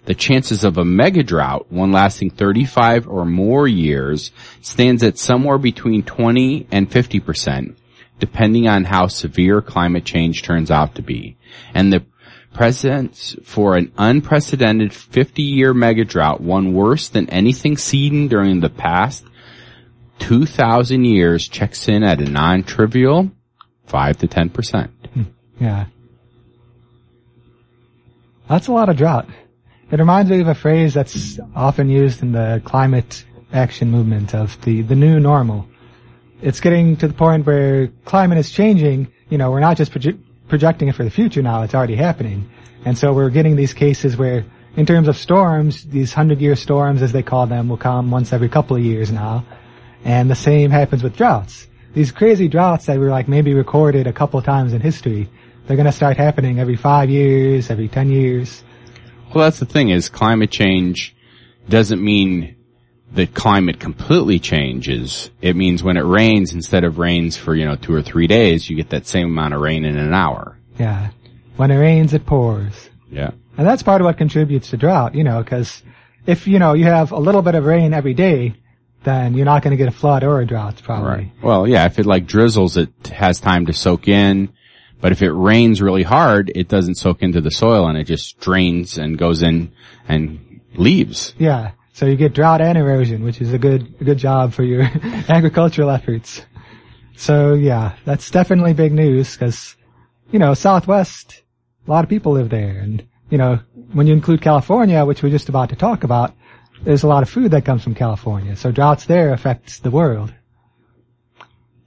The 0.06 0.14
chances 0.14 0.64
of 0.64 0.76
a 0.76 0.84
mega 0.84 1.22
drought, 1.22 1.70
one 1.70 1.92
lasting 1.92 2.30
35 2.30 3.06
or 3.06 3.24
more 3.24 3.68
years, 3.68 4.32
stands 4.62 5.04
at 5.04 5.16
somewhere 5.16 5.58
between 5.58 6.02
20 6.02 6.66
and 6.72 6.90
50%, 6.90 7.76
depending 8.18 8.66
on 8.66 8.82
how 8.82 9.06
severe 9.06 9.62
climate 9.62 10.04
change 10.04 10.42
turns 10.42 10.72
out 10.72 10.96
to 10.96 11.02
be. 11.02 11.36
And 11.72 11.92
the 11.92 12.04
presence 12.54 13.36
for 13.44 13.76
an 13.76 13.92
unprecedented 13.98 14.92
50-year 14.92 15.74
mega 15.74 16.04
drought, 16.04 16.40
one 16.40 16.72
worse 16.72 17.10
than 17.10 17.28
anything 17.28 17.76
seen 17.76 18.28
during 18.28 18.60
the 18.60 18.70
past 18.70 19.24
2,000 20.20 21.04
years, 21.04 21.46
checks 21.48 21.88
in 21.88 22.02
at 22.02 22.20
a 22.20 22.24
non-trivial 22.24 23.30
5 23.86 24.18
to 24.18 24.28
10%. 24.28 24.88
Hmm. 25.12 25.22
yeah. 25.60 25.86
That's 28.48 28.68
a 28.68 28.72
lot 28.72 28.88
of 28.88 28.96
drought. 28.96 29.28
It 29.90 29.98
reminds 29.98 30.30
me 30.30 30.40
of 30.40 30.48
a 30.48 30.54
phrase 30.54 30.94
that's 30.94 31.38
often 31.54 31.88
used 31.88 32.22
in 32.22 32.32
the 32.32 32.62
climate 32.64 33.24
action 33.52 33.90
movement 33.90 34.34
of 34.34 34.60
the, 34.62 34.82
the 34.82 34.94
new 34.94 35.20
normal. 35.20 35.68
It's 36.42 36.60
getting 36.60 36.96
to 36.96 37.08
the 37.08 37.14
point 37.14 37.46
where 37.46 37.88
climate 38.04 38.38
is 38.38 38.50
changing. 38.50 39.08
You 39.30 39.38
know, 39.38 39.50
we're 39.50 39.60
not 39.60 39.76
just 39.76 39.92
projecting 40.48 40.88
it 40.88 40.94
for 40.94 41.04
the 41.04 41.10
future 41.10 41.42
now, 41.42 41.62
it's 41.62 41.74
already 41.74 41.96
happening. 41.96 42.50
And 42.84 42.96
so 42.96 43.12
we're 43.12 43.30
getting 43.30 43.56
these 43.56 43.72
cases 43.72 44.16
where, 44.16 44.44
in 44.76 44.86
terms 44.86 45.08
of 45.08 45.16
storms, 45.16 45.84
these 45.84 46.12
hundred 46.12 46.40
year 46.40 46.56
storms 46.56 47.02
as 47.02 47.12
they 47.12 47.22
call 47.22 47.46
them 47.46 47.68
will 47.68 47.76
come 47.76 48.10
once 48.10 48.32
every 48.32 48.48
couple 48.48 48.76
of 48.76 48.82
years 48.82 49.10
now. 49.10 49.44
And 50.04 50.30
the 50.30 50.34
same 50.34 50.70
happens 50.70 51.02
with 51.02 51.16
droughts. 51.16 51.66
These 51.94 52.12
crazy 52.12 52.48
droughts 52.48 52.86
that 52.86 52.98
were 52.98 53.08
like 53.08 53.28
maybe 53.28 53.54
recorded 53.54 54.06
a 54.06 54.12
couple 54.12 54.40
times 54.42 54.72
in 54.72 54.80
history, 54.80 55.30
they're 55.66 55.76
gonna 55.76 55.92
start 55.92 56.16
happening 56.16 56.58
every 56.58 56.76
five 56.76 57.08
years, 57.08 57.70
every 57.70 57.88
ten 57.88 58.10
years. 58.10 58.62
Well, 59.34 59.44
that's 59.44 59.60
the 59.60 59.66
thing 59.66 59.88
is 59.88 60.08
climate 60.08 60.50
change 60.50 61.14
doesn't 61.68 62.02
mean 62.02 62.53
that 63.14 63.32
climate 63.34 63.78
completely 63.78 64.38
changes. 64.38 65.30
It 65.40 65.56
means 65.56 65.82
when 65.82 65.96
it 65.96 66.04
rains, 66.04 66.52
instead 66.52 66.84
of 66.84 66.98
rains 66.98 67.36
for, 67.36 67.54
you 67.54 67.64
know, 67.64 67.76
two 67.76 67.94
or 67.94 68.02
three 68.02 68.26
days, 68.26 68.68
you 68.68 68.76
get 68.76 68.90
that 68.90 69.06
same 69.06 69.26
amount 69.26 69.54
of 69.54 69.60
rain 69.60 69.84
in 69.84 69.96
an 69.96 70.12
hour. 70.12 70.58
Yeah. 70.78 71.10
When 71.56 71.70
it 71.70 71.78
rains, 71.78 72.12
it 72.12 72.26
pours. 72.26 72.90
Yeah. 73.10 73.30
And 73.56 73.66
that's 73.66 73.84
part 73.84 74.00
of 74.00 74.04
what 74.06 74.18
contributes 74.18 74.70
to 74.70 74.76
drought, 74.76 75.14
you 75.14 75.22
know, 75.22 75.42
cause 75.44 75.82
if, 76.26 76.48
you 76.48 76.58
know, 76.58 76.74
you 76.74 76.86
have 76.86 77.12
a 77.12 77.18
little 77.18 77.42
bit 77.42 77.54
of 77.54 77.64
rain 77.64 77.94
every 77.94 78.14
day, 78.14 78.54
then 79.04 79.34
you're 79.34 79.44
not 79.44 79.62
gonna 79.62 79.76
get 79.76 79.86
a 79.86 79.92
flood 79.92 80.24
or 80.24 80.40
a 80.40 80.46
drought 80.46 80.82
probably. 80.82 81.08
Right. 81.08 81.32
Well, 81.40 81.68
yeah, 81.68 81.86
if 81.86 82.00
it 82.00 82.06
like 82.06 82.26
drizzles, 82.26 82.76
it 82.76 82.90
has 83.08 83.38
time 83.38 83.66
to 83.66 83.72
soak 83.72 84.08
in. 84.08 84.52
But 85.00 85.12
if 85.12 85.22
it 85.22 85.30
rains 85.30 85.82
really 85.82 86.02
hard, 86.02 86.50
it 86.54 86.66
doesn't 86.66 86.96
soak 86.96 87.22
into 87.22 87.40
the 87.40 87.50
soil 87.50 87.86
and 87.86 87.98
it 87.98 88.04
just 88.04 88.40
drains 88.40 88.98
and 88.98 89.18
goes 89.18 89.42
in 89.42 89.72
and 90.08 90.60
leaves. 90.74 91.34
Yeah. 91.38 91.72
So 91.94 92.06
you 92.06 92.16
get 92.16 92.32
drought 92.32 92.60
and 92.60 92.76
erosion, 92.76 93.22
which 93.22 93.40
is 93.40 93.52
a 93.52 93.58
good, 93.58 93.94
a 94.00 94.04
good 94.04 94.18
job 94.18 94.52
for 94.52 94.64
your 94.64 94.82
agricultural 95.28 95.90
efforts. 95.90 96.44
So 97.16 97.54
yeah, 97.54 97.94
that's 98.04 98.32
definitely 98.32 98.72
big 98.72 98.92
news 98.92 99.32
because, 99.32 99.76
you 100.32 100.40
know, 100.40 100.54
Southwest, 100.54 101.40
a 101.86 101.90
lot 101.90 102.02
of 102.02 102.10
people 102.10 102.32
live 102.32 102.48
there. 102.48 102.78
And, 102.80 103.06
you 103.30 103.38
know, 103.38 103.60
when 103.92 104.08
you 104.08 104.12
include 104.12 104.42
California, 104.42 105.04
which 105.04 105.22
we're 105.22 105.30
just 105.30 105.48
about 105.48 105.68
to 105.68 105.76
talk 105.76 106.02
about, 106.02 106.34
there's 106.82 107.04
a 107.04 107.08
lot 107.08 107.22
of 107.22 107.30
food 107.30 107.52
that 107.52 107.64
comes 107.64 107.84
from 107.84 107.94
California. 107.94 108.56
So 108.56 108.72
droughts 108.72 109.06
there 109.06 109.32
affects 109.32 109.78
the 109.78 109.92
world. 109.92 110.34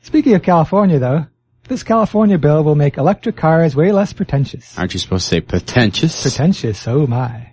Speaking 0.04 0.36
of 0.36 0.42
California 0.42 1.00
though, 1.00 1.26
this 1.68 1.84
California 1.84 2.38
bill 2.38 2.64
will 2.64 2.76
make 2.76 2.96
electric 2.98 3.36
cars 3.36 3.76
way 3.76 3.92
less 3.92 4.14
pretentious. 4.14 4.80
Aren't 4.80 4.94
you 4.94 5.02
supposed 5.02 5.26
to 5.26 5.36
say 5.36 5.42
pretentious? 5.42 6.22
Pretentious, 6.22 6.88
oh 6.88 7.06
my. 7.08 7.52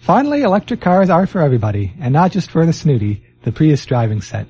Finally, 0.00 0.42
electric 0.42 0.80
cars 0.80 1.10
are 1.10 1.26
for 1.26 1.40
everybody, 1.40 1.92
and 2.00 2.12
not 2.12 2.32
just 2.32 2.50
for 2.50 2.64
the 2.64 2.72
snooty, 2.72 3.22
the 3.42 3.52
Prius 3.52 3.84
driving 3.84 4.20
set. 4.20 4.46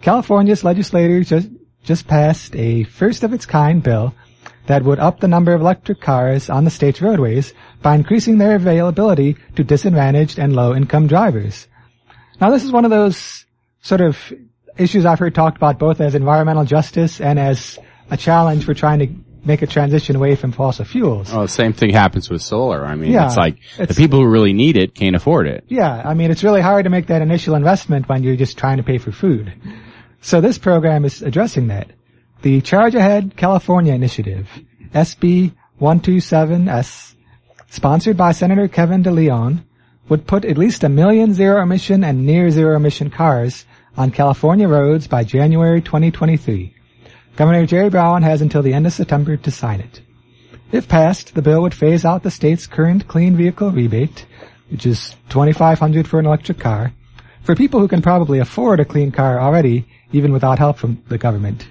California's 0.00 0.64
legislators 0.64 1.28
just, 1.28 1.48
just 1.84 2.06
passed 2.08 2.56
a 2.56 2.84
first 2.84 3.22
of 3.22 3.32
its 3.32 3.46
kind 3.46 3.82
bill 3.82 4.14
that 4.66 4.84
would 4.84 4.98
up 4.98 5.20
the 5.20 5.28
number 5.28 5.52
of 5.52 5.60
electric 5.60 6.00
cars 6.00 6.48
on 6.48 6.64
the 6.64 6.70
state's 6.70 7.02
roadways 7.02 7.52
by 7.82 7.94
increasing 7.94 8.38
their 8.38 8.54
availability 8.54 9.36
to 9.56 9.64
disadvantaged 9.64 10.38
and 10.38 10.54
low 10.54 10.74
income 10.74 11.06
drivers. 11.06 11.66
Now 12.40 12.50
this 12.50 12.64
is 12.64 12.72
one 12.72 12.84
of 12.84 12.90
those 12.90 13.44
sort 13.80 14.00
of 14.00 14.32
issues 14.78 15.04
I've 15.04 15.18
heard 15.18 15.34
talked 15.34 15.56
about 15.56 15.78
both 15.78 16.00
as 16.00 16.14
environmental 16.14 16.64
justice 16.64 17.20
and 17.20 17.38
as 17.38 17.78
a 18.10 18.16
challenge 18.16 18.64
for 18.64 18.74
trying 18.74 18.98
to 19.00 19.06
make 19.44 19.62
a 19.62 19.66
transition 19.66 20.16
away 20.16 20.36
from 20.36 20.52
fossil 20.52 20.84
fuels. 20.84 21.32
Well, 21.32 21.42
the 21.42 21.48
same 21.48 21.72
thing 21.72 21.90
happens 21.90 22.30
with 22.30 22.42
solar. 22.42 22.84
I 22.84 22.94
mean, 22.94 23.10
Yeah, 23.12 23.26
it's 23.26 23.36
like 23.36 23.58
the 23.76 23.94
people 23.94 24.20
who 24.20 24.28
really 24.28 24.52
need 24.52 24.76
it 24.76 24.94
can't 24.94 25.16
afford 25.16 25.46
it. 25.48 25.64
Yeah, 25.68 26.02
I 26.04 26.14
mean, 26.14 26.30
it's 26.30 26.44
really 26.44 26.60
hard 26.60 26.84
to 26.84 26.90
make 26.90 27.08
that 27.08 27.22
initial 27.22 27.54
investment 27.54 28.08
when 28.08 28.22
you're 28.22 28.36
just 28.36 28.58
trying 28.58 28.76
to 28.76 28.82
pay 28.82 28.98
for 28.98 29.12
food. 29.12 29.52
So 30.20 30.40
this 30.40 30.58
program 30.58 31.04
is 31.04 31.22
addressing 31.22 31.68
that. 31.68 31.90
The 32.42 32.60
Charge 32.60 32.94
Ahead 32.94 33.36
California 33.36 33.92
Initiative, 33.94 34.48
SB 34.94 35.52
1275, 35.78 37.16
sponsored 37.68 38.16
by 38.16 38.32
Senator 38.32 38.68
Kevin 38.68 39.02
DeLeon, 39.02 39.64
would 40.08 40.26
put 40.26 40.44
at 40.44 40.58
least 40.58 40.84
a 40.84 40.88
million 40.88 41.32
zero 41.34 41.62
emission 41.62 42.04
and 42.04 42.26
near 42.26 42.50
zero 42.50 42.76
emission 42.76 43.10
cars 43.10 43.64
on 43.96 44.10
California 44.10 44.68
roads 44.68 45.06
by 45.06 45.24
January 45.24 45.80
2023. 45.80 46.74
Governor 47.36 47.64
Jerry 47.66 47.88
Brown 47.88 48.22
has 48.22 48.42
until 48.42 48.62
the 48.62 48.74
end 48.74 48.86
of 48.86 48.92
September 48.92 49.36
to 49.36 49.50
sign 49.50 49.80
it. 49.80 50.02
If 50.70 50.88
passed, 50.88 51.34
the 51.34 51.42
bill 51.42 51.62
would 51.62 51.74
phase 51.74 52.04
out 52.04 52.22
the 52.22 52.30
state's 52.30 52.66
current 52.66 53.08
clean 53.08 53.36
vehicle 53.36 53.70
rebate, 53.70 54.26
which 54.70 54.86
is 54.86 55.16
2500 55.30 56.06
for 56.06 56.18
an 56.18 56.26
electric 56.26 56.58
car, 56.58 56.92
for 57.42 57.54
people 57.54 57.80
who 57.80 57.88
can 57.88 58.02
probably 58.02 58.38
afford 58.38 58.80
a 58.80 58.84
clean 58.84 59.12
car 59.12 59.40
already, 59.40 59.86
even 60.12 60.32
without 60.32 60.58
help 60.58 60.76
from 60.76 61.02
the 61.08 61.18
government. 61.18 61.66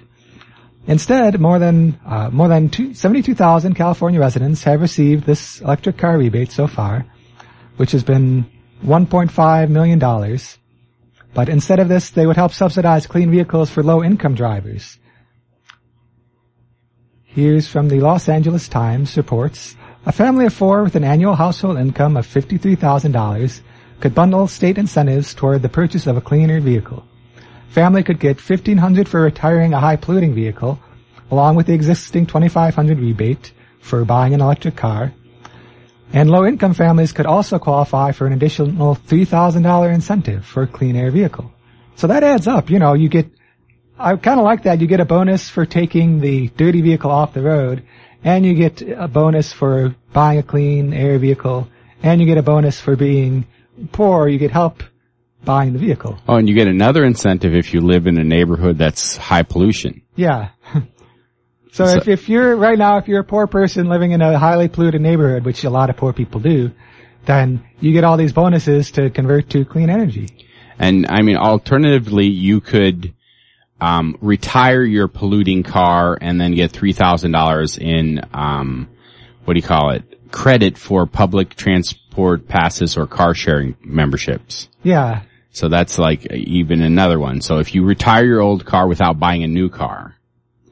Instead, 0.86 1.40
more 1.40 1.60
than 1.60 1.98
uh, 2.04 2.28
more 2.30 2.48
than 2.48 2.94
72,000 2.94 3.74
California 3.74 4.18
residents 4.18 4.64
have 4.64 4.80
received 4.80 5.24
this 5.24 5.60
electric 5.60 5.96
car 5.96 6.18
rebate 6.18 6.50
so 6.50 6.66
far, 6.66 7.06
which 7.76 7.92
has 7.92 8.02
been 8.02 8.46
1.5 8.84 9.68
million 9.70 10.00
dollars. 10.00 10.58
But 11.34 11.48
instead 11.48 11.78
of 11.78 11.88
this, 11.88 12.10
they 12.10 12.26
would 12.26 12.36
help 12.36 12.52
subsidize 12.52 13.06
clean 13.06 13.30
vehicles 13.30 13.70
for 13.70 13.82
low-income 13.82 14.34
drivers. 14.34 14.98
Here's 17.34 17.66
from 17.66 17.88
the 17.88 18.00
Los 18.00 18.28
Angeles 18.28 18.68
Times 18.68 19.16
reports, 19.16 19.74
a 20.04 20.12
family 20.12 20.44
of 20.44 20.52
four 20.52 20.84
with 20.84 20.96
an 20.96 21.04
annual 21.04 21.34
household 21.34 21.78
income 21.78 22.18
of 22.18 22.26
$53,000 22.26 23.60
could 24.00 24.14
bundle 24.14 24.46
state 24.46 24.76
incentives 24.76 25.32
toward 25.32 25.62
the 25.62 25.70
purchase 25.70 26.06
of 26.06 26.18
a 26.18 26.20
cleaner 26.20 26.60
vehicle. 26.60 27.02
Family 27.70 28.02
could 28.02 28.20
get 28.20 28.36
$1,500 28.36 29.08
for 29.08 29.22
retiring 29.22 29.72
a 29.72 29.80
high 29.80 29.96
polluting 29.96 30.34
vehicle, 30.34 30.78
along 31.30 31.56
with 31.56 31.68
the 31.68 31.72
existing 31.72 32.26
$2,500 32.26 33.00
rebate 33.00 33.52
for 33.80 34.04
buying 34.04 34.34
an 34.34 34.42
electric 34.42 34.76
car. 34.76 35.14
And 36.12 36.28
low 36.28 36.44
income 36.44 36.74
families 36.74 37.12
could 37.12 37.24
also 37.24 37.58
qualify 37.58 38.12
for 38.12 38.26
an 38.26 38.34
additional 38.34 38.94
$3,000 38.94 39.94
incentive 39.94 40.44
for 40.44 40.64
a 40.64 40.66
clean 40.66 40.96
air 40.96 41.10
vehicle. 41.10 41.50
So 41.96 42.08
that 42.08 42.24
adds 42.24 42.46
up, 42.46 42.68
you 42.68 42.78
know, 42.78 42.92
you 42.92 43.08
get 43.08 43.30
I 43.98 44.16
kind 44.16 44.40
of 44.40 44.44
like 44.44 44.64
that. 44.64 44.80
You 44.80 44.86
get 44.86 45.00
a 45.00 45.04
bonus 45.04 45.48
for 45.48 45.66
taking 45.66 46.20
the 46.20 46.48
dirty 46.48 46.80
vehicle 46.80 47.10
off 47.10 47.34
the 47.34 47.42
road, 47.42 47.84
and 48.24 48.44
you 48.44 48.54
get 48.54 48.82
a 48.82 49.08
bonus 49.08 49.52
for 49.52 49.94
buying 50.12 50.38
a 50.38 50.42
clean 50.42 50.92
air 50.92 51.18
vehicle, 51.18 51.68
and 52.02 52.20
you 52.20 52.26
get 52.26 52.38
a 52.38 52.42
bonus 52.42 52.80
for 52.80 52.96
being 52.96 53.46
poor. 53.92 54.28
You 54.28 54.38
get 54.38 54.50
help 54.50 54.82
buying 55.44 55.72
the 55.72 55.78
vehicle. 55.78 56.18
Oh, 56.28 56.36
and 56.36 56.48
you 56.48 56.54
get 56.54 56.68
another 56.68 57.04
incentive 57.04 57.54
if 57.54 57.74
you 57.74 57.80
live 57.80 58.06
in 58.06 58.18
a 58.18 58.24
neighborhood 58.24 58.78
that's 58.78 59.16
high 59.16 59.42
pollution. 59.42 60.02
Yeah. 60.14 60.50
so, 61.72 61.86
So- 61.86 61.96
if, 61.98 62.08
if 62.08 62.28
you're 62.28 62.56
right 62.56 62.78
now, 62.78 62.98
if 62.98 63.08
you're 63.08 63.20
a 63.20 63.24
poor 63.24 63.46
person 63.46 63.88
living 63.88 64.12
in 64.12 64.20
a 64.20 64.38
highly 64.38 64.68
polluted 64.68 65.00
neighborhood, 65.00 65.44
which 65.44 65.64
a 65.64 65.70
lot 65.70 65.90
of 65.90 65.96
poor 65.96 66.12
people 66.12 66.40
do, 66.40 66.70
then 67.26 67.64
you 67.80 67.92
get 67.92 68.04
all 68.04 68.16
these 68.16 68.32
bonuses 68.32 68.90
to 68.92 69.10
convert 69.10 69.50
to 69.50 69.64
clean 69.64 69.90
energy. 69.90 70.28
And 70.78 71.06
I 71.08 71.22
mean, 71.22 71.36
alternatively, 71.36 72.26
you 72.26 72.60
could 72.60 73.14
um, 73.82 74.16
retire 74.20 74.84
your 74.84 75.08
polluting 75.08 75.64
car 75.64 76.16
and 76.20 76.40
then 76.40 76.54
get 76.54 76.70
three 76.70 76.92
thousand 76.92 77.32
dollars 77.32 77.78
in 77.78 78.20
um, 78.32 78.88
what 79.44 79.54
do 79.54 79.58
you 79.58 79.66
call 79.66 79.90
it? 79.90 80.30
Credit 80.30 80.78
for 80.78 81.04
public 81.06 81.56
transport 81.56 82.46
passes 82.46 82.96
or 82.96 83.08
car 83.08 83.34
sharing 83.34 83.74
memberships. 83.82 84.68
Yeah, 84.84 85.22
So 85.50 85.68
that's 85.68 85.98
like 85.98 86.30
even 86.32 86.80
another 86.80 87.18
one. 87.18 87.40
So 87.40 87.58
if 87.58 87.74
you 87.74 87.84
retire 87.84 88.24
your 88.24 88.40
old 88.40 88.64
car 88.64 88.86
without 88.86 89.18
buying 89.18 89.42
a 89.42 89.48
new 89.48 89.68
car, 89.68 90.14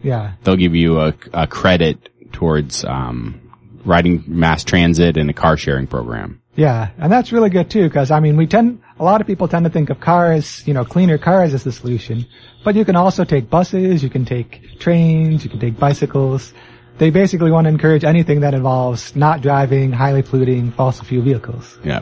yeah, 0.02 0.34
they'll 0.44 0.56
give 0.56 0.76
you 0.76 1.00
a, 1.00 1.14
a 1.34 1.48
credit 1.48 2.10
towards 2.32 2.84
um, 2.84 3.40
riding 3.84 4.22
mass 4.28 4.62
transit 4.62 5.16
and 5.16 5.28
a 5.28 5.34
car 5.34 5.56
sharing 5.56 5.88
program. 5.88 6.40
Yeah, 6.60 6.90
and 6.98 7.10
that's 7.10 7.32
really 7.32 7.48
good 7.48 7.70
too. 7.70 7.84
Because 7.84 8.10
I 8.10 8.20
mean, 8.20 8.36
we 8.36 8.46
tend 8.46 8.82
a 8.98 9.02
lot 9.02 9.22
of 9.22 9.26
people 9.26 9.48
tend 9.48 9.64
to 9.64 9.70
think 9.70 9.88
of 9.88 9.98
cars, 9.98 10.62
you 10.66 10.74
know, 10.74 10.84
cleaner 10.84 11.16
cars 11.16 11.54
as 11.54 11.64
the 11.64 11.72
solution, 11.72 12.26
but 12.64 12.74
you 12.74 12.84
can 12.84 12.96
also 12.96 13.24
take 13.24 13.48
buses, 13.48 14.02
you 14.02 14.10
can 14.10 14.26
take 14.26 14.78
trains, 14.78 15.42
you 15.42 15.48
can 15.48 15.58
take 15.58 15.78
bicycles. 15.78 16.52
They 16.98 17.08
basically 17.08 17.50
want 17.50 17.64
to 17.64 17.70
encourage 17.70 18.04
anything 18.04 18.40
that 18.40 18.52
involves 18.52 19.16
not 19.16 19.40
driving 19.40 19.90
highly 19.90 20.20
polluting 20.20 20.70
fossil 20.72 21.06
fuel 21.06 21.24
vehicles. 21.24 21.78
Yeah. 21.82 22.00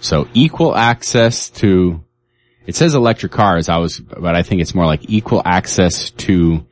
So 0.00 0.28
equal 0.34 0.76
access 0.76 1.48
to, 1.62 2.04
it 2.66 2.76
says 2.76 2.94
electric 2.94 3.32
cars. 3.32 3.70
I 3.70 3.78
was, 3.78 3.98
but 3.98 4.36
I 4.36 4.42
think 4.42 4.60
it's 4.60 4.74
more 4.74 4.84
like 4.84 5.08
equal 5.08 5.40
access 5.42 6.10
to 6.10 6.66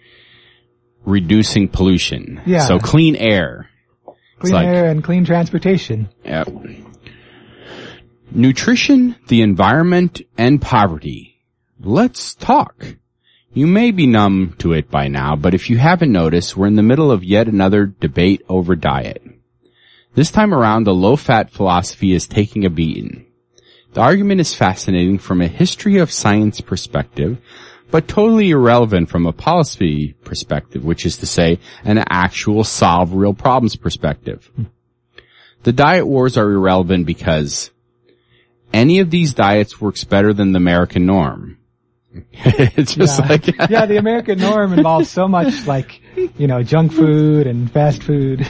reducing 1.07 1.69
pollution. 1.69 2.43
Yeah. 2.45 2.67
So 2.67 2.79
clean 2.79 3.17
air. 3.17 3.71
Clean 4.39 4.55
like- 4.55 4.67
air 4.67 4.91
and 4.91 5.03
clean 5.03 5.25
transportation. 5.25 6.09
Yep. 6.25 6.49
Nutrition, 8.31 9.17
the 9.29 9.43
environment, 9.43 10.21
and 10.37 10.61
poverty. 10.61 11.41
Let's 11.81 12.35
talk. 12.35 12.97
You 13.53 13.67
may 13.67 13.91
be 13.91 14.07
numb 14.07 14.55
to 14.59 14.73
it 14.73 14.91
by 14.91 15.09
now, 15.09 15.37
but 15.37 15.55
if 15.55 15.71
you 15.71 15.79
haven't 15.79 16.13
noticed, 16.13 16.57
we're 16.57 16.67
in 16.67 16.77
the 16.77 16.83
middle 16.83 17.11
of 17.11 17.25
yet 17.25 17.49
another 17.49 17.87
debate 17.87 18.43
over 18.49 18.77
diet. 18.77 19.23
This 20.15 20.31
time 20.31 20.53
around, 20.53 20.85
the 20.85 20.95
low-fat 20.95 21.51
philosophy 21.51 22.13
is 22.13 22.27
taking 22.27 22.65
a 22.65 22.71
beating. 22.71 23.27
The 23.95 24.01
argument 24.03 24.43
is 24.43 24.55
fascinating 24.55 25.19
from 25.19 25.41
a 25.41 25.49
history 25.49 25.97
of 25.99 26.11
science 26.11 26.61
perspective, 26.61 27.39
but 27.91 28.09
totally 28.09 28.51
irrelevant 28.51 29.09
from 29.09 29.27
a 29.27 29.33
policy 29.33 30.15
perspective, 30.25 30.85
which 30.85 31.07
is 31.07 31.19
to 31.19 31.27
say, 31.27 31.59
an 31.85 31.99
actual 31.99 32.65
solve 32.65 33.13
real 33.13 33.35
problems 33.35 33.77
perspective. 33.77 34.51
The 35.63 35.73
diet 35.73 36.07
wars 36.07 36.37
are 36.37 36.51
irrelevant 36.51 37.07
because 37.07 37.71
any 38.73 39.01
of 39.01 39.11
these 39.11 39.35
diets 39.35 39.81
works 39.81 40.05
better 40.05 40.33
than 40.33 40.53
the 40.53 40.59
American 40.59 41.07
norm. 41.07 41.59
it's 42.33 42.95
just 42.95 43.21
yeah. 43.21 43.27
like, 43.27 43.47
yeah, 43.71 43.87
the 43.87 43.99
American 43.99 44.39
norm 44.39 44.73
involves 44.73 45.11
so 45.11 45.29
much 45.29 45.67
like, 45.67 46.01
you 46.39 46.47
know, 46.47 46.63
junk 46.63 46.93
food 46.93 47.47
and 47.47 47.71
fast 47.71 48.03
food. 48.03 48.49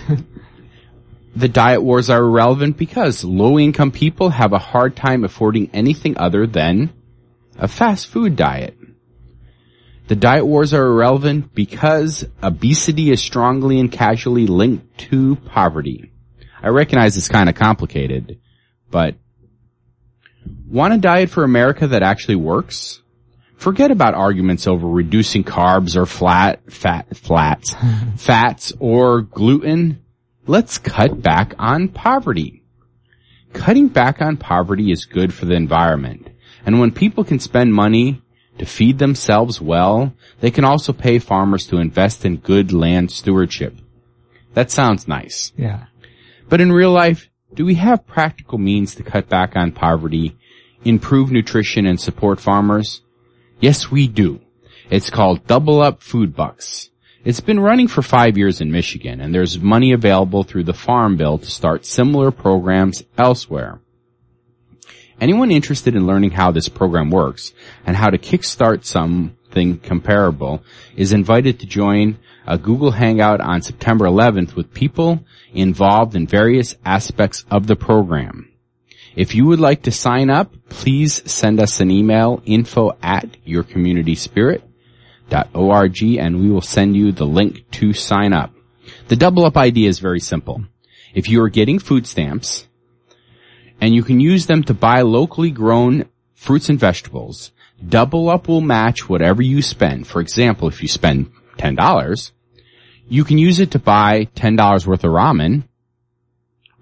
the 1.36 1.48
diet 1.48 1.82
wars 1.82 2.08
are 2.08 2.22
irrelevant 2.22 2.76
because 2.76 3.24
low 3.24 3.58
income 3.58 3.90
people 3.90 4.30
have 4.30 4.52
a 4.52 4.58
hard 4.58 4.96
time 4.96 5.24
affording 5.24 5.70
anything 5.72 6.16
other 6.16 6.46
than 6.46 6.92
a 7.58 7.68
fast 7.68 8.06
food 8.06 8.36
diet. 8.36 8.76
The 10.08 10.16
diet 10.16 10.46
wars 10.46 10.72
are 10.72 10.86
irrelevant 10.86 11.52
because 11.54 12.24
obesity 12.40 13.10
is 13.10 13.20
strongly 13.20 13.80
and 13.80 13.90
casually 13.90 14.46
linked 14.46 14.98
to 15.10 15.36
poverty. 15.36 16.12
I 16.62 16.68
recognize 16.68 17.16
it's 17.16 17.28
kind 17.28 17.48
of 17.48 17.56
complicated, 17.56 18.40
but 18.90 19.16
want 20.68 20.94
a 20.94 20.98
diet 20.98 21.30
for 21.30 21.42
America 21.42 21.88
that 21.88 22.04
actually 22.04 22.36
works? 22.36 23.02
Forget 23.56 23.90
about 23.90 24.14
arguments 24.14 24.66
over 24.66 24.86
reducing 24.86 25.42
carbs 25.42 25.96
or 25.96 26.06
flat, 26.06 26.72
fat, 26.72 27.16
flats, 27.16 27.74
fats 28.16 28.72
or 28.78 29.22
gluten. 29.22 30.04
Let's 30.46 30.78
cut 30.78 31.20
back 31.20 31.54
on 31.58 31.88
poverty. 31.88 32.62
Cutting 33.52 33.88
back 33.88 34.20
on 34.20 34.36
poverty 34.36 34.92
is 34.92 35.06
good 35.06 35.34
for 35.34 35.46
the 35.46 35.54
environment. 35.54 36.28
And 36.64 36.78
when 36.78 36.92
people 36.92 37.24
can 37.24 37.40
spend 37.40 37.74
money 37.74 38.22
to 38.58 38.66
feed 38.66 38.98
themselves 38.98 39.60
well, 39.60 40.12
they 40.40 40.50
can 40.50 40.64
also 40.64 40.92
pay 40.92 41.18
farmers 41.18 41.66
to 41.68 41.78
invest 41.78 42.24
in 42.24 42.36
good 42.36 42.72
land 42.72 43.10
stewardship. 43.10 43.76
That 44.54 44.70
sounds 44.70 45.06
nice. 45.06 45.52
yeah. 45.56 45.86
But 46.48 46.60
in 46.60 46.72
real 46.72 46.92
life, 46.92 47.28
do 47.54 47.64
we 47.64 47.74
have 47.74 48.06
practical 48.06 48.58
means 48.58 48.94
to 48.94 49.02
cut 49.02 49.28
back 49.28 49.56
on 49.56 49.72
poverty, 49.72 50.36
improve 50.84 51.30
nutrition 51.32 51.86
and 51.86 52.00
support 52.00 52.40
farmers? 52.40 53.02
Yes, 53.60 53.90
we 53.90 54.06
do. 54.06 54.40
It's 54.88 55.10
called 55.10 55.46
Double 55.46 55.80
Up 55.82 56.02
Food 56.02 56.36
Bucks. 56.36 56.90
It's 57.24 57.40
been 57.40 57.58
running 57.58 57.88
for 57.88 58.02
five 58.02 58.38
years 58.38 58.60
in 58.60 58.70
Michigan 58.70 59.20
and 59.20 59.34
there's 59.34 59.58
money 59.58 59.92
available 59.92 60.44
through 60.44 60.64
the 60.64 60.72
Farm 60.72 61.16
Bill 61.16 61.38
to 61.38 61.50
start 61.50 61.84
similar 61.84 62.30
programs 62.30 63.02
elsewhere. 63.18 63.80
Anyone 65.20 65.50
interested 65.50 65.96
in 65.96 66.06
learning 66.06 66.32
how 66.32 66.50
this 66.50 66.68
program 66.68 67.10
works 67.10 67.54
and 67.86 67.96
how 67.96 68.10
to 68.10 68.18
kickstart 68.18 68.84
something 68.84 69.78
comparable 69.78 70.62
is 70.94 71.12
invited 71.12 71.60
to 71.60 71.66
join 71.66 72.18
a 72.46 72.58
Google 72.58 72.90
Hangout 72.90 73.40
on 73.40 73.62
September 73.62 74.04
11th 74.04 74.54
with 74.54 74.74
people 74.74 75.24
involved 75.54 76.14
in 76.14 76.26
various 76.26 76.76
aspects 76.84 77.46
of 77.50 77.66
the 77.66 77.76
program. 77.76 78.52
If 79.16 79.34
you 79.34 79.46
would 79.46 79.60
like 79.60 79.84
to 79.84 79.90
sign 79.90 80.28
up, 80.28 80.52
please 80.68 81.22
send 81.30 81.60
us 81.60 81.80
an 81.80 81.90
email 81.90 82.42
info 82.44 82.94
at 83.02 83.42
yourcommunityspirit.org 83.46 86.02
and 86.02 86.40
we 86.40 86.50
will 86.50 86.60
send 86.60 86.94
you 86.94 87.12
the 87.12 87.24
link 87.24 87.70
to 87.72 87.94
sign 87.94 88.34
up. 88.34 88.52
The 89.08 89.16
double 89.16 89.46
up 89.46 89.56
idea 89.56 89.88
is 89.88 89.98
very 89.98 90.20
simple. 90.20 90.62
If 91.14 91.30
you 91.30 91.42
are 91.42 91.48
getting 91.48 91.78
food 91.78 92.06
stamps 92.06 92.66
and 93.80 93.94
you 93.94 94.02
can 94.02 94.20
use 94.20 94.46
them 94.46 94.62
to 94.64 94.74
buy 94.74 95.02
locally 95.02 95.50
grown 95.50 96.06
fruits 96.34 96.68
and 96.68 96.78
vegetables, 96.78 97.52
double 97.86 98.28
up 98.28 98.48
will 98.48 98.60
match 98.60 99.08
whatever 99.08 99.42
you 99.42 99.62
spend. 99.62 100.06
For 100.06 100.20
example, 100.20 100.68
if 100.68 100.82
you 100.82 100.88
spend 100.88 101.30
$10, 101.58 102.30
you 103.08 103.24
can 103.24 103.38
use 103.38 103.60
it 103.60 103.72
to 103.72 103.78
buy 103.78 104.28
$10 104.36 104.86
worth 104.86 105.04
of 105.04 105.10
ramen 105.10 105.64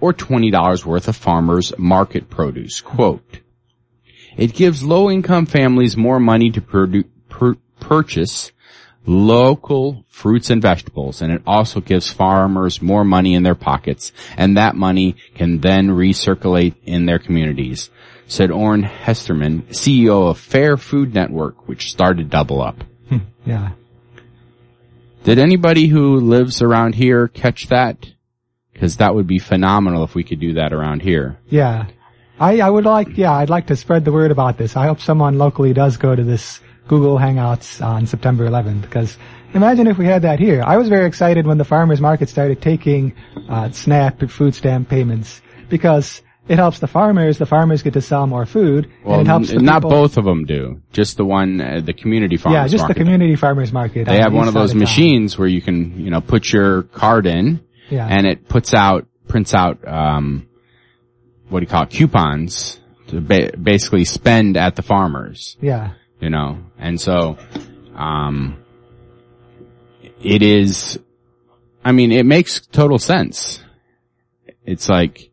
or 0.00 0.12
$20 0.12 0.84
worth 0.84 1.08
of 1.08 1.16
farmers 1.16 1.72
market 1.78 2.30
produce. 2.30 2.80
Quote, 2.80 3.40
it 4.36 4.54
gives 4.54 4.82
low 4.82 5.10
income 5.10 5.46
families 5.46 5.96
more 5.96 6.18
money 6.18 6.50
to 6.50 6.60
produ- 6.60 7.08
pur- 7.28 7.56
purchase 7.80 8.52
local 9.06 10.04
fruits 10.08 10.50
and 10.50 10.62
vegetables 10.62 11.20
and 11.20 11.32
it 11.32 11.42
also 11.46 11.80
gives 11.80 12.10
farmers 12.10 12.80
more 12.80 13.04
money 13.04 13.34
in 13.34 13.42
their 13.42 13.54
pockets 13.54 14.12
and 14.36 14.56
that 14.56 14.74
money 14.74 15.16
can 15.34 15.60
then 15.60 15.88
recirculate 15.88 16.74
in 16.84 17.04
their 17.04 17.18
communities, 17.18 17.90
said 18.26 18.50
Oran 18.50 18.82
Hesterman, 18.82 19.62
CEO 19.70 20.30
of 20.30 20.38
Fair 20.38 20.76
Food 20.76 21.14
Network, 21.14 21.68
which 21.68 21.90
started 21.90 22.30
Double 22.30 22.62
Up. 22.62 22.82
Hmm, 23.08 23.18
yeah. 23.44 23.72
Did 25.24 25.38
anybody 25.38 25.86
who 25.86 26.20
lives 26.20 26.62
around 26.62 26.94
here 26.94 27.28
catch 27.28 27.68
that? 27.68 28.06
Cause 28.74 28.96
that 28.96 29.14
would 29.14 29.26
be 29.26 29.38
phenomenal 29.38 30.02
if 30.04 30.14
we 30.14 30.24
could 30.24 30.40
do 30.40 30.54
that 30.54 30.72
around 30.72 31.02
here. 31.02 31.38
Yeah. 31.48 31.86
I, 32.40 32.58
I 32.58 32.68
would 32.68 32.84
like, 32.84 33.16
yeah, 33.16 33.32
I'd 33.32 33.50
like 33.50 33.68
to 33.68 33.76
spread 33.76 34.04
the 34.04 34.12
word 34.12 34.32
about 34.32 34.58
this. 34.58 34.76
I 34.76 34.86
hope 34.86 35.00
someone 35.00 35.38
locally 35.38 35.72
does 35.72 35.96
go 35.96 36.14
to 36.14 36.24
this 36.24 36.60
Google 36.88 37.18
Hangouts 37.18 37.84
on 37.84 38.06
September 38.06 38.46
11th 38.48 38.82
because 38.82 39.16
imagine 39.54 39.86
if 39.86 39.96
we 39.98 40.06
had 40.06 40.22
that 40.22 40.38
here. 40.38 40.62
I 40.64 40.76
was 40.76 40.88
very 40.88 41.06
excited 41.06 41.46
when 41.46 41.58
the 41.58 41.64
farmers 41.64 42.00
market 42.00 42.28
started 42.28 42.60
taking, 42.60 43.14
uh, 43.48 43.70
SNAP 43.70 44.28
food 44.30 44.54
stamp 44.54 44.88
payments 44.88 45.40
because 45.68 46.20
it 46.46 46.56
helps 46.56 46.78
the 46.80 46.86
farmers. 46.86 47.38
The 47.38 47.46
farmers 47.46 47.82
get 47.82 47.94
to 47.94 48.02
sell 48.02 48.26
more 48.26 48.44
food 48.44 48.90
Well, 49.02 49.20
and 49.20 49.26
it 49.26 49.30
helps 49.30 49.50
the 49.50 49.60
not 49.60 49.76
people- 49.76 49.90
both 49.90 50.18
of 50.18 50.24
them 50.26 50.44
do. 50.44 50.80
Just 50.92 51.16
the 51.16 51.24
one, 51.24 51.58
uh, 51.60 51.80
the 51.82 51.94
community 51.94 52.36
farmers 52.36 52.56
Yeah, 52.58 52.68
just 52.68 52.82
market. 52.82 52.94
the 52.98 53.00
community 53.04 53.36
farmers 53.36 53.72
market. 53.72 54.06
They 54.06 54.18
have 54.18 54.34
one 54.34 54.46
of 54.48 54.52
those 54.54 54.74
machines 54.74 55.38
where 55.38 55.48
you 55.48 55.62
can, 55.62 55.98
you 55.98 56.10
know, 56.10 56.20
put 56.20 56.52
your 56.52 56.82
card 56.82 57.26
in 57.26 57.60
Yeah. 57.88 58.06
and 58.06 58.26
it 58.26 58.46
puts 58.46 58.74
out, 58.74 59.06
prints 59.26 59.54
out, 59.54 59.78
um, 59.88 60.46
what 61.48 61.60
do 61.60 61.64
you 61.64 61.68
call 61.70 61.84
it, 61.84 61.90
coupons 61.90 62.78
to 63.06 63.20
ba- 63.22 63.52
basically 63.60 64.04
spend 64.04 64.58
at 64.58 64.76
the 64.76 64.82
farmers, 64.82 65.56
Yeah. 65.62 65.90
You 66.24 66.30
know, 66.30 66.58
and 66.78 66.98
so, 66.98 67.36
um, 67.94 68.56
it 70.22 70.42
is, 70.42 70.98
I 71.84 71.92
mean, 71.92 72.12
it 72.12 72.24
makes 72.24 72.66
total 72.66 72.98
sense. 72.98 73.62
It's 74.64 74.88
like, 74.88 75.30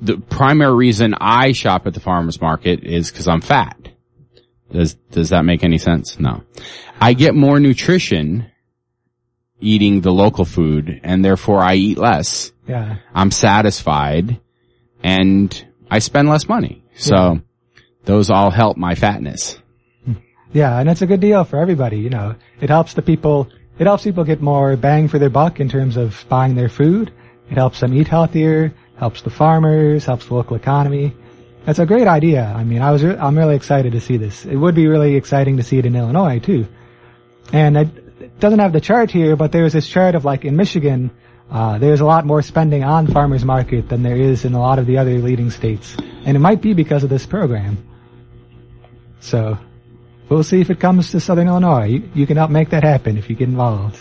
the 0.00 0.18
primary 0.18 0.74
reason 0.74 1.14
I 1.20 1.50
shop 1.50 1.88
at 1.88 1.94
the 1.94 2.00
farmer's 2.00 2.40
market 2.40 2.84
is 2.84 3.10
because 3.10 3.26
I'm 3.26 3.40
fat. 3.40 3.88
Does, 4.70 4.94
does 5.10 5.30
that 5.30 5.44
make 5.44 5.64
any 5.64 5.78
sense? 5.78 6.18
No. 6.20 6.44
I 7.00 7.14
get 7.14 7.34
more 7.34 7.58
nutrition 7.58 8.46
eating 9.60 10.00
the 10.00 10.12
local 10.12 10.44
food 10.44 11.00
and 11.02 11.24
therefore 11.24 11.60
I 11.60 11.74
eat 11.74 11.98
less. 11.98 12.52
Yeah. 12.68 12.98
I'm 13.14 13.30
satisfied 13.32 14.40
and 15.02 15.66
I 15.90 15.98
spend 15.98 16.28
less 16.28 16.48
money. 16.48 16.84
So 16.94 17.14
Yeah. 17.14 17.34
those 18.04 18.30
all 18.30 18.50
help 18.50 18.76
my 18.76 18.94
fatness. 18.94 19.58
Yeah, 20.52 20.78
and 20.78 20.88
it's 20.88 21.02
a 21.02 21.06
good 21.06 21.20
deal 21.20 21.44
for 21.44 21.58
everybody, 21.58 21.98
you 21.98 22.10
know. 22.10 22.34
It 22.60 22.68
helps 22.68 22.94
the 22.94 23.02
people, 23.02 23.48
it 23.78 23.86
helps 23.86 24.04
people 24.04 24.24
get 24.24 24.40
more 24.40 24.76
bang 24.76 25.08
for 25.08 25.18
their 25.18 25.30
buck 25.30 25.60
in 25.60 25.68
terms 25.68 25.96
of 25.96 26.24
buying 26.28 26.54
their 26.54 26.68
food. 26.68 27.12
It 27.50 27.54
helps 27.54 27.80
them 27.80 27.94
eat 27.94 28.08
healthier, 28.08 28.74
helps 28.96 29.22
the 29.22 29.30
farmers, 29.30 30.04
helps 30.04 30.26
the 30.26 30.34
local 30.34 30.56
economy. 30.56 31.14
That's 31.64 31.78
a 31.78 31.86
great 31.86 32.06
idea. 32.06 32.44
I 32.44 32.64
mean, 32.64 32.82
I 32.82 32.90
was, 32.90 33.02
re- 33.02 33.16
I'm 33.16 33.38
really 33.38 33.56
excited 33.56 33.92
to 33.92 34.00
see 34.00 34.16
this. 34.16 34.44
It 34.44 34.56
would 34.56 34.74
be 34.74 34.86
really 34.88 35.14
exciting 35.14 35.56
to 35.58 35.62
see 35.62 35.78
it 35.78 35.86
in 35.86 35.96
Illinois 35.96 36.38
too. 36.38 36.66
And 37.52 37.76
it 37.76 37.88
it 38.22 38.38
doesn't 38.38 38.60
have 38.60 38.72
the 38.72 38.80
chart 38.80 39.10
here, 39.10 39.36
but 39.36 39.52
there's 39.52 39.72
this 39.72 39.88
chart 39.88 40.14
of 40.14 40.24
like 40.24 40.44
in 40.44 40.56
Michigan, 40.56 41.10
uh, 41.50 41.78
there's 41.78 42.00
a 42.00 42.04
lot 42.04 42.24
more 42.24 42.40
spending 42.40 42.84
on 42.84 43.08
farmers 43.08 43.44
market 43.44 43.88
than 43.88 44.02
there 44.02 44.16
is 44.16 44.44
in 44.44 44.54
a 44.54 44.60
lot 44.60 44.78
of 44.78 44.86
the 44.86 44.98
other 44.98 45.18
leading 45.18 45.50
states. 45.50 45.96
And 46.24 46.36
it 46.36 46.40
might 46.40 46.62
be 46.62 46.72
because 46.72 47.02
of 47.02 47.10
this 47.10 47.26
program. 47.26 47.84
So, 49.20 49.58
we'll 50.34 50.42
see 50.44 50.60
if 50.60 50.70
it 50.70 50.80
comes 50.80 51.10
to 51.12 51.20
Southern 51.20 51.48
Illinois. 51.48 51.86
You, 51.86 52.10
you 52.14 52.26
can 52.26 52.36
help 52.36 52.50
make 52.50 52.70
that 52.70 52.82
happen 52.84 53.16
if 53.18 53.28
you 53.30 53.36
get 53.36 53.48
involved. 53.48 53.98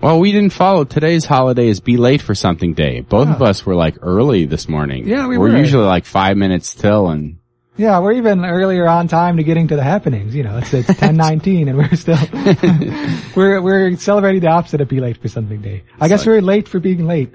Well, 0.00 0.18
we 0.18 0.32
didn't 0.32 0.50
follow 0.52 0.82
today's 0.84 1.24
holiday 1.24 1.68
is 1.68 1.78
be 1.78 1.96
late 1.96 2.22
for 2.22 2.34
something 2.34 2.74
day. 2.74 3.00
Both 3.02 3.28
of 3.28 3.40
us 3.40 3.64
were 3.64 3.76
like 3.76 3.98
early 4.02 4.46
this 4.46 4.68
morning. 4.68 5.06
Yeah, 5.06 5.28
we 5.28 5.38
We're 5.38 5.50
were. 5.52 5.56
usually 5.58 5.84
like 5.86 6.06
five 6.06 6.36
minutes 6.36 6.74
till 6.74 7.08
and 7.08 7.38
Yeah, 7.76 8.00
we're 8.00 8.14
even 8.14 8.44
earlier 8.44 8.88
on 8.88 9.06
time 9.06 9.36
to 9.36 9.44
getting 9.44 9.68
to 9.68 9.76
the 9.76 9.84
happenings. 9.84 10.34
You 10.34 10.42
know, 10.42 10.58
it's 10.58 10.74
it's 10.74 10.92
ten 10.98 11.16
nineteen, 11.28 11.68
and 11.68 11.78
we're 11.78 11.94
still 11.94 12.18
we're 13.36 13.62
we're 13.62 13.96
celebrating 13.96 14.40
the 14.40 14.48
opposite 14.48 14.80
of 14.80 14.88
be 14.88 14.98
late 14.98 15.18
for 15.18 15.28
something 15.28 15.62
day. 15.62 15.84
I 16.00 16.08
guess 16.08 16.20
like- 16.22 16.26
we're 16.26 16.40
late 16.42 16.66
for 16.66 16.80
being 16.80 17.06
late. 17.06 17.32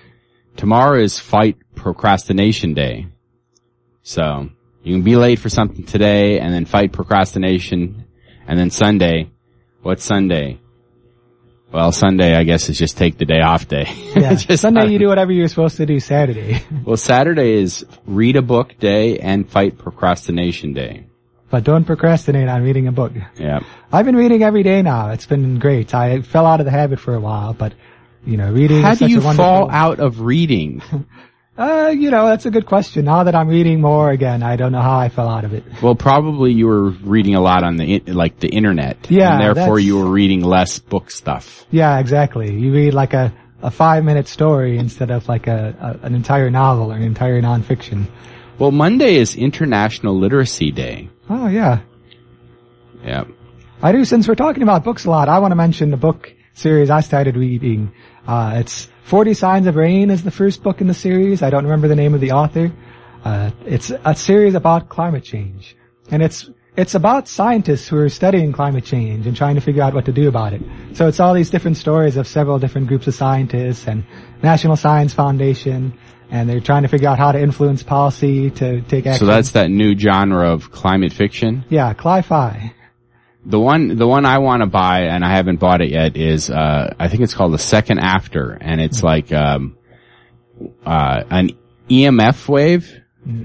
tomorrow 0.56 0.98
is 0.98 1.18
fight 1.18 1.58
procrastination 1.74 2.72
day. 2.72 3.08
So 4.02 4.48
you 4.86 4.94
can 4.94 5.02
be 5.02 5.16
late 5.16 5.40
for 5.40 5.48
something 5.48 5.84
today 5.84 6.38
and 6.38 6.54
then 6.54 6.64
fight 6.64 6.92
procrastination 6.92 8.04
and 8.46 8.56
then 8.56 8.70
Sunday. 8.70 9.28
What's 9.82 10.04
Sunday? 10.04 10.60
Well, 11.72 11.90
Sunday, 11.90 12.36
I 12.36 12.44
guess, 12.44 12.68
is 12.68 12.78
just 12.78 12.96
take 12.96 13.18
the 13.18 13.24
day 13.24 13.40
off 13.40 13.66
day. 13.66 13.86
Yeah, 14.14 14.36
Sunday 14.36 14.86
you 14.86 15.00
do 15.00 15.08
whatever 15.08 15.32
you're 15.32 15.48
supposed 15.48 15.78
to 15.78 15.86
do 15.86 15.98
Saturday, 15.98 16.62
Well, 16.84 16.96
Saturday 16.96 17.54
is 17.54 17.84
read 18.06 18.36
a 18.36 18.42
book 18.42 18.78
day 18.78 19.18
and 19.18 19.50
fight 19.50 19.76
procrastination 19.76 20.72
day. 20.72 21.06
but 21.50 21.64
don't 21.64 21.84
procrastinate 21.84 22.48
on 22.48 22.62
reading 22.62 22.86
a 22.86 22.92
book. 22.92 23.10
Yeah. 23.40 23.58
I've 23.90 24.06
been 24.06 24.14
reading 24.14 24.44
every 24.44 24.62
day 24.62 24.82
now. 24.82 25.10
It's 25.10 25.26
been 25.26 25.58
great. 25.58 25.92
I 25.94 26.22
fell 26.22 26.46
out 26.46 26.60
of 26.60 26.64
the 26.66 26.70
habit 26.70 27.00
for 27.00 27.12
a 27.12 27.20
while, 27.20 27.54
but 27.54 27.74
you 28.24 28.36
know, 28.36 28.52
reading. 28.52 28.82
How 28.82 28.94
do 28.94 29.08
you 29.08 29.20
fall 29.20 29.68
out 29.68 29.98
of 29.98 30.20
reading? 30.20 30.80
Uh, 31.58 31.88
you 31.96 32.10
know, 32.10 32.26
that's 32.26 32.44
a 32.44 32.50
good 32.50 32.66
question. 32.66 33.06
Now 33.06 33.24
that 33.24 33.34
I'm 33.34 33.48
reading 33.48 33.80
more 33.80 34.10
again, 34.10 34.42
I 34.42 34.56
don't 34.56 34.72
know 34.72 34.82
how 34.82 34.98
I 34.98 35.08
fell 35.08 35.28
out 35.28 35.44
of 35.44 35.54
it. 35.54 35.64
Well, 35.82 35.94
probably 35.94 36.52
you 36.52 36.66
were 36.66 36.90
reading 36.90 37.34
a 37.34 37.40
lot 37.40 37.64
on 37.64 37.76
the, 37.76 38.00
like 38.00 38.38
the 38.40 38.48
internet. 38.48 39.10
Yeah, 39.10 39.32
And 39.32 39.56
therefore 39.56 39.78
you 39.78 39.98
were 39.98 40.10
reading 40.10 40.42
less 40.42 40.78
book 40.78 41.10
stuff. 41.10 41.64
Yeah, 41.70 41.98
exactly. 41.98 42.52
You 42.52 42.72
read 42.72 42.92
like 42.92 43.14
a, 43.14 43.32
a 43.62 43.70
five 43.70 44.04
minute 44.04 44.28
story 44.28 44.76
instead 44.76 45.10
of 45.10 45.28
like 45.28 45.46
a, 45.46 45.98
a 46.02 46.06
an 46.06 46.14
entire 46.14 46.50
novel 46.50 46.92
or 46.92 46.96
an 46.96 47.02
entire 47.02 47.40
nonfiction. 47.40 48.06
Well, 48.58 48.70
Monday 48.70 49.16
is 49.16 49.34
International 49.34 50.18
Literacy 50.18 50.72
Day. 50.72 51.08
Oh 51.30 51.46
yeah. 51.48 51.80
Yeah. 53.02 53.24
I 53.82 53.92
do, 53.92 54.04
since 54.04 54.26
we're 54.26 54.34
talking 54.34 54.62
about 54.62 54.84
books 54.84 55.04
a 55.04 55.10
lot, 55.10 55.28
I 55.28 55.38
want 55.38 55.52
to 55.52 55.56
mention 55.56 55.90
the 55.90 55.96
book 55.96 56.32
series 56.56 56.90
I 56.90 57.00
started 57.00 57.36
reading. 57.36 57.92
Uh, 58.26 58.54
it's 58.56 58.88
40 59.04 59.34
Signs 59.34 59.66
of 59.66 59.76
Rain 59.76 60.10
is 60.10 60.24
the 60.24 60.30
first 60.30 60.62
book 60.62 60.80
in 60.80 60.86
the 60.86 60.94
series. 60.94 61.42
I 61.42 61.50
don't 61.50 61.64
remember 61.64 61.86
the 61.86 61.96
name 61.96 62.14
of 62.14 62.20
the 62.20 62.32
author. 62.32 62.72
Uh, 63.24 63.50
it's 63.66 63.90
a 63.90 64.14
series 64.14 64.54
about 64.54 64.88
climate 64.88 65.22
change. 65.22 65.76
And 66.10 66.22
it's, 66.22 66.48
it's 66.76 66.94
about 66.94 67.28
scientists 67.28 67.86
who 67.88 67.98
are 67.98 68.08
studying 68.08 68.52
climate 68.52 68.84
change 68.84 69.26
and 69.26 69.36
trying 69.36 69.56
to 69.56 69.60
figure 69.60 69.82
out 69.82 69.92
what 69.92 70.06
to 70.06 70.12
do 70.12 70.28
about 70.28 70.54
it. 70.54 70.62
So 70.94 71.08
it's 71.08 71.20
all 71.20 71.34
these 71.34 71.50
different 71.50 71.76
stories 71.76 72.16
of 72.16 72.26
several 72.26 72.58
different 72.58 72.88
groups 72.88 73.06
of 73.06 73.14
scientists 73.14 73.86
and 73.86 74.04
National 74.42 74.76
Science 74.76 75.12
Foundation, 75.12 75.98
and 76.30 76.48
they're 76.48 76.60
trying 76.60 76.82
to 76.82 76.88
figure 76.88 77.08
out 77.08 77.18
how 77.18 77.32
to 77.32 77.40
influence 77.40 77.82
policy 77.82 78.50
to 78.50 78.80
take 78.82 79.06
action. 79.06 79.20
So 79.20 79.26
that's 79.26 79.52
that 79.52 79.70
new 79.70 79.96
genre 79.98 80.50
of 80.50 80.70
climate 80.70 81.12
fiction. 81.12 81.64
yeah, 81.68 81.92
Cli-Fi. 81.92 82.72
The 83.48 83.60
one, 83.60 83.96
the 83.96 84.06
one 84.08 84.24
I 84.26 84.38
want 84.38 84.62
to 84.62 84.66
buy, 84.66 85.02
and 85.02 85.24
I 85.24 85.30
haven't 85.30 85.60
bought 85.60 85.80
it 85.80 85.90
yet, 85.90 86.16
is 86.16 86.50
uh, 86.50 86.94
I 86.98 87.06
think 87.08 87.22
it's 87.22 87.32
called 87.32 87.52
the 87.52 87.58
Second 87.58 88.00
After, 88.00 88.50
and 88.60 88.80
it's 88.80 89.02
like 89.04 89.32
um, 89.32 89.76
uh, 90.84 91.22
an 91.30 91.50
EMF 91.88 92.48
wave. 92.48 92.92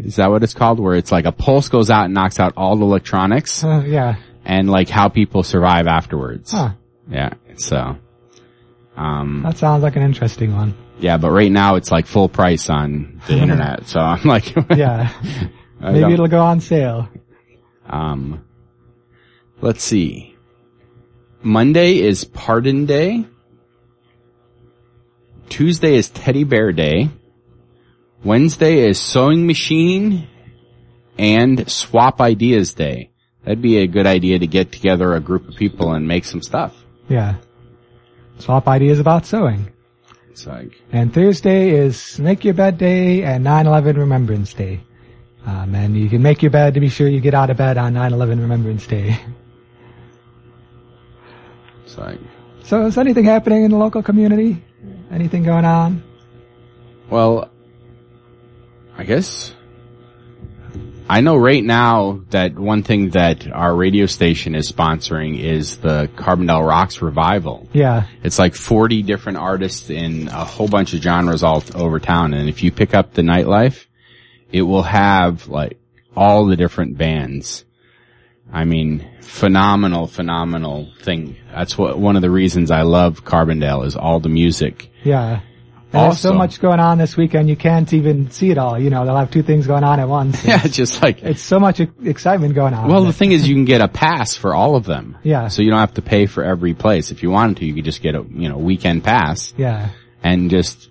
Is 0.04 0.16
that 0.16 0.32
what 0.32 0.42
it's 0.44 0.54
called? 0.56 0.80
Where 0.80 0.96
it's 0.96 1.12
like 1.12 1.26
a 1.26 1.32
pulse 1.32 1.70
goes 1.70 1.90
out 1.92 2.06
and 2.06 2.14
knocks 2.16 2.40
out 2.40 2.54
all 2.58 2.76
the 2.78 2.86
electronics, 2.86 3.64
Uh, 3.64 3.84
yeah. 3.86 4.16
and 4.44 4.70
like 4.70 4.90
how 4.90 5.08
people 5.10 5.44
survive 5.44 5.86
afterwards. 5.88 6.52
Huh. 6.52 6.72
Yeah. 7.10 7.34
So, 7.58 7.98
um, 8.98 9.42
That 9.44 9.58
sounds 9.58 9.84
like 9.84 9.96
an 9.96 10.04
interesting 10.04 10.56
one. 10.56 10.76
yeah, 11.00 11.18
but 11.18 11.32
right 11.32 11.52
now 11.52 11.76
it's 11.76 11.92
like 11.92 12.06
full 12.08 12.30
price 12.30 12.70
on 12.70 13.22
the 13.28 13.38
internet. 13.42 13.88
So 13.88 14.00
I'm 14.00 14.24
like, 14.24 14.54
Yeah. 14.76 15.12
Maybe 15.80 16.14
it'll 16.14 16.28
go 16.28 16.42
on 16.42 16.60
sale. 16.60 17.08
Um, 17.88 18.46
let's 19.62 19.84
see. 19.84 20.36
Monday 21.43 22.00
is 22.00 22.24
Pardon 22.24 22.86
Day. 22.86 23.26
Tuesday 25.50 25.95
is 25.95 26.10
Teddy 26.10 26.43
Bear 26.43 26.71
Day. 26.71 27.10
Wednesday 28.24 28.88
is 28.88 29.00
Sewing 29.00 29.47
Machine 29.47 30.28
and 31.17 31.69
Swap 31.69 32.21
Ideas 32.21 32.74
Day. 32.74 33.10
That'd 33.43 33.62
be 33.62 33.78
a 33.78 33.88
good 33.88 34.06
idea 34.06 34.38
to 34.39 34.47
get 34.47 34.71
together 34.71 35.15
a 35.15 35.19
group 35.19 35.50
of 35.50 35.56
people 35.56 35.93
and 35.93 36.08
make 36.08 36.26
some 36.26 36.41
stuff. 36.41 36.76
Yeah. 37.10 37.38
Swap 38.38 38.67
ideas 38.67 39.00
about 39.00 39.26
sewing. 39.26 39.71
Like, 40.45 40.82
And 40.91 41.13
Thursday 41.13 41.71
is 41.71 42.17
Make 42.17 42.45
Your 42.45 42.54
Bed 42.54 42.78
Day 42.78 43.24
and 43.24 43.45
9-11 43.45 43.97
Remembrance 43.97 44.54
Day. 44.54 44.82
Um, 45.45 45.76
and 45.76 45.97
you 45.97 46.10
can 46.10 46.21
make 46.21 46.41
your 46.41 46.52
bed 46.52 46.76
to 46.76 46.80
be 46.80 46.89
sure 46.89 47.08
you 47.08 47.19
get 47.19 47.34
out 47.34 47.50
of 47.50 47.58
bed 47.58 47.78
on 47.78 47.93
9-11 47.93 48.41
Remembrance 48.41 48.88
Day. 48.88 49.19
it's 51.84 51.98
like, 51.98 52.20
So 52.63 52.86
is 52.86 52.98
anything 52.98 53.26
happening 53.26 53.63
in 53.63 53.72
the 53.72 53.78
local 53.78 54.04
community? 54.04 54.63
Anything 55.12 55.44
going 55.44 55.65
on? 55.65 56.04
well, 57.10 57.50
I 58.98 59.04
guess 59.04 59.54
I 61.12 61.20
know 61.20 61.36
right 61.36 61.63
now 61.63 62.22
that 62.30 62.58
one 62.58 62.84
thing 62.84 63.10
that 63.10 63.52
our 63.52 63.76
radio 63.76 64.06
station 64.06 64.56
is 64.56 64.72
sponsoring 64.72 65.38
is 65.39 65.76
the 65.76 66.10
Carbondale 66.15 66.65
Rocks 66.65 67.02
revival. 67.02 67.67
Yeah. 67.74 68.08
It's 68.24 68.39
like 68.39 68.56
40 68.56 69.04
different 69.04 69.38
artists 69.38 69.89
in 69.89 70.30
a 70.30 70.46
whole 70.46 70.70
bunch 70.70 70.94
of 70.94 71.02
genres 71.02 71.44
all 71.44 71.63
over 71.76 72.00
town. 72.00 72.34
And 72.34 72.48
if 72.48 72.63
you 72.63 72.72
pick 72.72 72.94
up 72.94 73.13
the 73.13 73.24
nightlife, 73.24 73.88
it 74.54 74.62
will 74.62 74.84
have 74.84 75.50
like 75.50 75.80
all 76.15 76.46
the 76.46 76.56
different 76.56 76.98
bands. 76.98 77.65
I 78.52 78.66
mean, 78.66 79.08
phenomenal, 79.22 80.08
phenomenal 80.08 80.92
thing. 81.02 81.38
That's 81.54 81.78
what, 81.78 81.98
one 81.98 82.16
of 82.16 82.22
the 82.22 82.30
reasons 82.30 82.70
I 82.70 82.82
love 82.82 83.24
Carbondale 83.24 83.86
is 83.86 83.96
all 83.96 84.20
the 84.20 84.30
music. 84.30 84.90
Yeah. 85.04 85.42
And 85.94 86.04
there's 86.04 86.20
so 86.20 86.34
much 86.34 86.62
going 86.62 86.80
on 86.80 86.98
this 86.98 87.18
weekend 87.18 87.50
you 87.50 87.58
can't 87.58 87.92
even 87.92 88.32
see 88.32 88.50
it 88.50 88.58
all. 88.58 88.80
You 88.80 88.90
know, 88.90 89.06
they'll 89.06 89.18
have 89.18 89.30
two 89.30 89.44
things 89.44 89.68
going 89.68 89.84
on 89.84 90.00
at 90.00 90.08
once. 90.08 90.46
Yeah, 90.52 90.62
it's 90.64 90.76
just 90.76 91.02
like, 91.04 91.22
It's 91.22 91.42
so 91.42 91.60
much 91.60 91.82
excitement 91.82 92.56
going 92.56 92.74
on. 92.74 92.90
well, 92.90 93.04
the 93.04 93.14
thing 93.14 93.34
is 93.34 93.48
you 93.48 93.56
can 93.56 93.66
get 93.66 93.82
a 93.82 93.90
pass 93.90 94.36
for 94.36 94.56
all 94.56 94.76
of 94.76 94.86
them. 94.86 95.18
Yeah. 95.24 95.50
So 95.50 95.62
you 95.62 95.70
don't 95.70 95.80
have 95.80 95.96
to 95.96 96.02
pay 96.02 96.28
for 96.28 96.44
every 96.44 96.74
place. 96.74 97.12
If 97.12 97.24
you 97.24 97.30
wanted 97.30 97.58
to, 97.58 97.66
you 97.66 97.74
could 97.74 97.86
just 97.86 98.02
get 98.02 98.16
a, 98.16 98.26
you 98.30 98.48
know, 98.48 98.58
weekend 98.58 99.04
pass 99.04 99.54
yeah. 99.58 99.90
and 100.24 100.50
just 100.50 100.90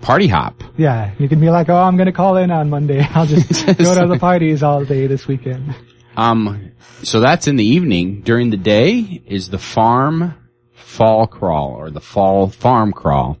party 0.00 0.26
hop. 0.26 0.62
Yeah, 0.76 1.12
you 1.18 1.28
can 1.28 1.40
be 1.40 1.48
like, 1.48 1.68
oh, 1.68 1.76
I'm 1.76 1.96
gonna 1.96 2.12
call 2.12 2.36
in 2.36 2.50
on 2.50 2.68
Monday. 2.68 3.00
I'll 3.14 3.26
just 3.26 3.66
go 3.66 3.94
to 3.94 4.06
the 4.06 4.18
parties 4.18 4.62
all 4.62 4.84
day 4.84 5.06
this 5.06 5.26
weekend. 5.26 5.74
Um, 6.16 6.72
so 7.02 7.20
that's 7.20 7.48
in 7.48 7.56
the 7.56 7.64
evening. 7.64 8.20
During 8.22 8.50
the 8.50 8.56
day 8.56 9.22
is 9.26 9.48
the 9.48 9.58
farm 9.58 10.34
fall 10.74 11.26
crawl 11.26 11.70
or 11.70 11.90
the 11.90 12.00
fall 12.00 12.48
farm 12.48 12.92
crawl. 12.92 13.38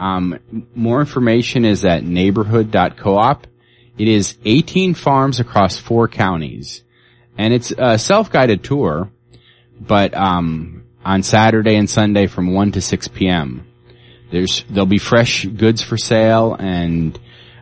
Um, 0.00 0.38
more 0.74 1.00
information 1.00 1.64
is 1.64 1.84
at 1.84 2.04
neighborhood.coop. 2.04 3.46
It 3.98 4.08
is 4.08 4.38
18 4.44 4.94
farms 4.94 5.40
across 5.40 5.76
four 5.76 6.08
counties 6.08 6.84
and 7.36 7.54
it's 7.54 7.72
a 7.76 7.98
self-guided 7.98 8.64
tour, 8.64 9.10
but, 9.80 10.12
um, 10.14 10.84
on 11.04 11.22
Saturday 11.22 11.76
and 11.76 11.88
Sunday 11.88 12.26
from 12.26 12.52
1 12.52 12.72
to 12.72 12.80
6 12.80 13.08
p.m. 13.08 13.66
There's, 14.30 14.64
there'll 14.68 14.86
be 14.86 14.98
fresh 14.98 15.46
goods 15.46 15.80
for 15.80 15.96
sale 15.96 16.54
and 16.58 17.18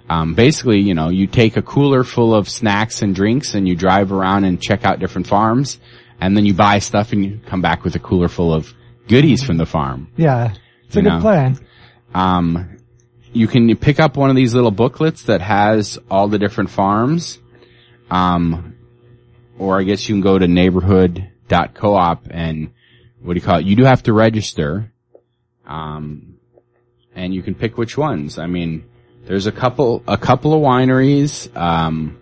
um, 0.09 0.35
basically, 0.35 0.81
you 0.81 0.95
know, 0.95 1.09
you 1.09 1.27
take 1.27 1.57
a 1.57 1.63
cooler 1.63 2.05
full 2.05 2.35
of 2.35 2.49
snacks 2.49 3.03
and 3.03 3.15
drinks 3.15 3.55
and 3.55 3.67
you 3.67 3.75
drive 3.75 4.13
around 4.13 4.45
and 4.45 4.61
check 4.63 4.85
out 4.85 4.99
different 5.01 5.27
farms 5.27 5.79
and 6.21 6.37
then 6.37 6.47
you 6.47 6.55
buy 6.55 6.79
stuff 6.79 7.13
and 7.13 7.25
you 7.25 7.41
come 7.47 7.61
back 7.61 7.85
with 7.85 7.95
a 7.97 7.99
cooler 7.99 8.29
full 8.29 8.53
of 8.55 8.73
goodies 9.09 9.43
from 9.43 9.57
the 9.57 9.67
farm. 9.67 10.09
Yeah, 10.17 10.55
it's 10.87 10.97
a 10.97 11.01
You 11.01 11.05
good 11.05 11.15
know. 11.17 11.21
plan. 11.21 11.59
Um, 12.15 12.77
you 13.33 13.47
can 13.49 13.77
pick 13.77 14.01
up 14.01 14.17
one 14.17 14.31
of 14.31 14.37
these 14.37 14.55
little 14.55 14.71
booklets 14.71 15.25
that 15.25 15.41
has 15.43 15.99
all 16.11 16.29
the 16.29 16.39
different 16.39 16.71
farms. 16.71 17.39
Um, 18.11 18.77
or 19.59 19.79
I 19.81 19.83
guess 19.83 20.09
you 20.09 20.15
can 20.15 20.23
go 20.23 20.39
to 20.39 20.47
neighborhood.coop 20.47 22.29
and 22.31 22.71
what 23.21 23.35
do 23.35 23.41
you 23.41 23.45
call 23.45 23.59
it? 23.59 23.67
You 23.67 23.77
do 23.77 23.85
have 23.85 24.03
to 24.05 24.13
register. 24.13 24.93
Um, 25.67 26.37
and 27.15 27.35
you 27.35 27.43
can 27.43 27.55
pick 27.55 27.77
which 27.77 27.97
ones. 27.99 28.39
I 28.39 28.47
mean, 28.47 28.85
there's 29.27 29.47
a 29.47 29.53
couple, 29.53 30.03
a 30.07 30.17
couple 30.17 30.55
of 30.55 30.61
wineries. 30.61 31.55
Um, 31.57 32.19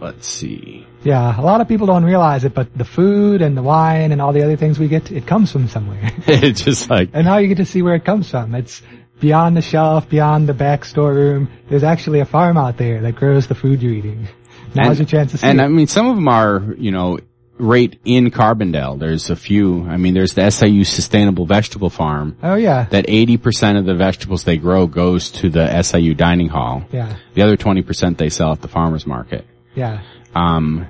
let's 0.00 0.26
see. 0.26 0.86
Yeah, 1.04 1.40
a 1.40 1.42
lot 1.42 1.60
of 1.60 1.68
people 1.68 1.86
don't 1.86 2.04
realize 2.04 2.44
it, 2.44 2.54
but 2.54 2.76
the 2.76 2.84
food 2.84 3.40
and 3.40 3.56
the 3.56 3.62
wine 3.62 4.10
and 4.10 4.20
all 4.20 4.32
the 4.32 4.42
other 4.42 4.56
things 4.56 4.78
we 4.78 4.88
get, 4.88 5.12
it 5.12 5.26
comes 5.26 5.52
from 5.52 5.68
somewhere. 5.68 6.00
it's 6.26 6.62
just 6.62 6.90
like, 6.90 7.10
and 7.12 7.24
now 7.24 7.38
you 7.38 7.48
get 7.48 7.58
to 7.58 7.64
see 7.64 7.82
where 7.82 7.94
it 7.94 8.04
comes 8.04 8.28
from. 8.28 8.54
It's 8.54 8.82
beyond 9.20 9.56
the 9.56 9.62
shelf, 9.62 10.08
beyond 10.08 10.48
the 10.48 10.54
back 10.54 10.84
storeroom. 10.84 11.50
There's 11.68 11.84
actually 11.84 12.20
a 12.20 12.24
farm 12.24 12.56
out 12.56 12.76
there 12.76 13.00
that 13.02 13.14
grows 13.14 13.46
the 13.46 13.54
food 13.54 13.80
you're 13.80 13.92
eating. 13.92 14.28
Now's 14.74 14.98
and, 14.98 14.98
your 14.98 15.06
chance 15.06 15.30
to 15.32 15.38
see 15.38 15.46
And 15.46 15.60
it. 15.60 15.64
I 15.64 15.68
mean, 15.68 15.86
some 15.86 16.06
of 16.08 16.16
them 16.16 16.28
are, 16.28 16.74
you 16.76 16.90
know, 16.90 17.18
right 17.58 17.98
in 18.04 18.30
Carbondale. 18.30 18.98
There's 18.98 19.30
a 19.30 19.36
few. 19.36 19.84
I 19.86 19.96
mean, 19.96 20.14
there's 20.14 20.34
the 20.34 20.50
SIU 20.50 20.84
Sustainable 20.84 21.46
Vegetable 21.46 21.90
Farm. 21.90 22.36
Oh 22.42 22.54
yeah. 22.54 22.86
That 22.90 23.06
80% 23.06 23.78
of 23.78 23.84
the 23.84 23.94
vegetables 23.94 24.44
they 24.44 24.56
grow 24.56 24.86
goes 24.86 25.30
to 25.32 25.48
the 25.48 25.82
SIU 25.82 26.14
dining 26.14 26.48
hall. 26.48 26.84
Yeah. 26.92 27.16
The 27.34 27.42
other 27.42 27.56
20% 27.56 28.16
they 28.16 28.28
sell 28.28 28.52
at 28.52 28.60
the 28.60 28.68
farmer's 28.68 29.06
market. 29.06 29.46
Yeah. 29.74 30.02
Um, 30.34 30.88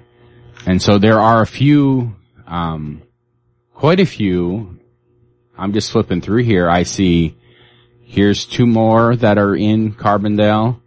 and 0.66 0.80
so 0.82 0.98
there 0.98 1.18
are 1.18 1.42
a 1.42 1.46
few, 1.46 2.14
um, 2.46 3.02
quite 3.74 4.00
a 4.00 4.06
few. 4.06 4.78
I'm 5.56 5.72
just 5.72 5.90
flipping 5.90 6.20
through 6.20 6.44
here. 6.44 6.68
I 6.68 6.82
see 6.84 7.36
here's 8.02 8.46
two 8.46 8.66
more 8.66 9.16
that 9.16 9.38
are 9.38 9.54
in 9.54 9.94
Carbondale. 9.94 10.80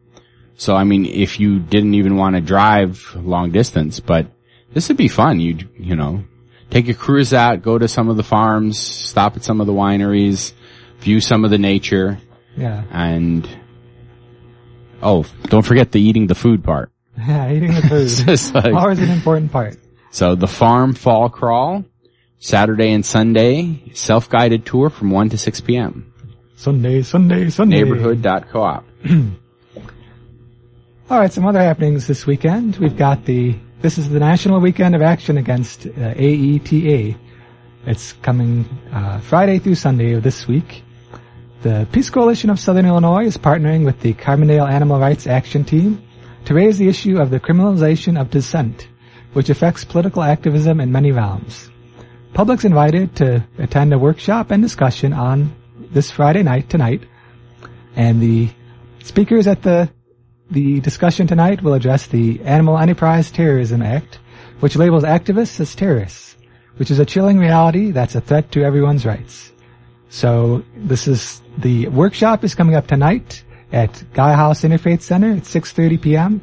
So 0.55 0.75
I 0.75 0.83
mean, 0.83 1.05
if 1.05 1.39
you 1.39 1.59
didn't 1.59 1.95
even 1.95 2.17
want 2.17 2.35
to 2.35 2.41
drive 2.41 3.15
long 3.15 3.51
distance, 3.51 3.99
but 3.99 4.27
this 4.73 4.87
would 4.87 4.97
be 4.97 5.07
fun. 5.07 5.39
You'd, 5.39 5.69
you 5.77 5.95
know, 5.95 6.23
take 6.69 6.87
a 6.87 6.93
cruise 6.93 7.33
out, 7.33 7.61
go 7.61 7.77
to 7.77 7.87
some 7.87 8.09
of 8.09 8.17
the 8.17 8.23
farms, 8.23 8.79
stop 8.79 9.35
at 9.37 9.43
some 9.43 9.61
of 9.61 9.67
the 9.67 9.73
wineries, 9.73 10.53
view 10.99 11.21
some 11.21 11.45
of 11.45 11.51
the 11.51 11.57
nature. 11.57 12.19
Yeah. 12.55 12.83
And 12.91 13.47
oh, 15.01 15.25
don't 15.43 15.65
forget 15.65 15.91
the 15.91 16.01
eating 16.01 16.27
the 16.27 16.35
food 16.35 16.63
part. 16.63 16.91
Yeah, 17.17 17.51
eating 17.51 17.73
the 17.73 17.81
food. 17.81 18.55
like, 18.55 18.73
Always 18.73 18.99
an 18.99 19.11
important 19.11 19.51
part. 19.51 19.75
So 20.11 20.35
the 20.35 20.47
farm 20.47 20.93
fall 20.93 21.29
crawl, 21.29 21.83
Saturday 22.39 22.91
and 22.93 23.05
Sunday, 23.05 23.91
self-guided 23.93 24.65
tour 24.65 24.89
from 24.89 25.11
1 25.11 25.29
to 25.29 25.37
6 25.37 25.61
p.m. 25.61 26.11
Sunday, 26.55 27.01
Sunday, 27.01 27.49
Sunday. 27.49 27.83
Neighborhood.coop. 27.83 28.85
Alright, 31.11 31.33
some 31.33 31.45
other 31.45 31.59
happenings 31.59 32.07
this 32.07 32.25
weekend. 32.25 32.77
We've 32.77 32.95
got 32.95 33.25
the, 33.25 33.55
this 33.81 33.97
is 33.97 34.09
the 34.09 34.19
National 34.19 34.59
Weekend 34.59 34.95
of 34.95 35.01
Action 35.01 35.37
Against 35.37 35.87
uh, 35.87 35.89
AETA. 35.89 37.17
It's 37.87 38.13
coming 38.13 38.65
uh, 38.91 39.19
Friday 39.21 39.57
through 39.57 39.75
Sunday 39.75 40.13
of 40.13 40.21
this 40.21 40.47
week. 40.47 40.83
The 41.63 41.87
Peace 41.91 42.11
Coalition 42.11 42.51
of 42.51 42.59
Southern 42.59 42.85
Illinois 42.85 43.25
is 43.25 43.37
partnering 43.37 43.83
with 43.83 43.99
the 44.01 44.13
Carbondale 44.13 44.69
Animal 44.69 44.99
Rights 44.99 45.25
Action 45.25 45.63
Team 45.63 46.01
to 46.45 46.53
raise 46.53 46.77
the 46.77 46.89
issue 46.89 47.19
of 47.19 47.31
the 47.31 47.39
criminalization 47.39 48.21
of 48.21 48.29
dissent, 48.29 48.87
which 49.33 49.49
affects 49.49 49.83
political 49.83 50.21
activism 50.21 50.79
in 50.79 50.91
many 50.91 51.11
realms. 51.11 51.71
Public's 52.33 52.65
invited 52.65 53.15
to 53.15 53.43
attend 53.57 53.93
a 53.93 53.99
workshop 53.99 54.51
and 54.51 54.61
discussion 54.61 55.11
on 55.11 55.55
this 55.91 56.11
Friday 56.11 56.43
night 56.43 56.69
tonight, 56.69 57.01
and 57.95 58.21
the 58.21 58.49
speakers 59.03 59.47
at 59.47 59.63
the 59.63 59.89
the 60.51 60.81
discussion 60.81 61.27
tonight 61.27 61.63
will 61.63 61.73
address 61.73 62.07
the 62.07 62.41
Animal 62.41 62.77
Enterprise 62.77 63.31
Terrorism 63.31 63.81
Act, 63.81 64.19
which 64.59 64.75
labels 64.75 65.03
activists 65.03 65.59
as 65.61 65.73
terrorists, 65.73 66.35
which 66.75 66.91
is 66.91 66.99
a 66.99 67.05
chilling 67.05 67.39
reality 67.39 67.91
that's 67.91 68.15
a 68.15 68.21
threat 68.21 68.51
to 68.51 68.63
everyone's 68.63 69.05
rights. 69.05 69.51
So 70.09 70.63
this 70.75 71.07
is 71.07 71.41
the 71.57 71.87
workshop 71.87 72.43
is 72.43 72.53
coming 72.53 72.75
up 72.75 72.85
tonight 72.85 73.45
at 73.71 74.03
Gaia 74.13 74.35
House 74.35 74.61
Interfaith 74.63 75.01
Center 75.01 75.31
at 75.31 75.43
6:30 75.43 76.01
p.m. 76.01 76.41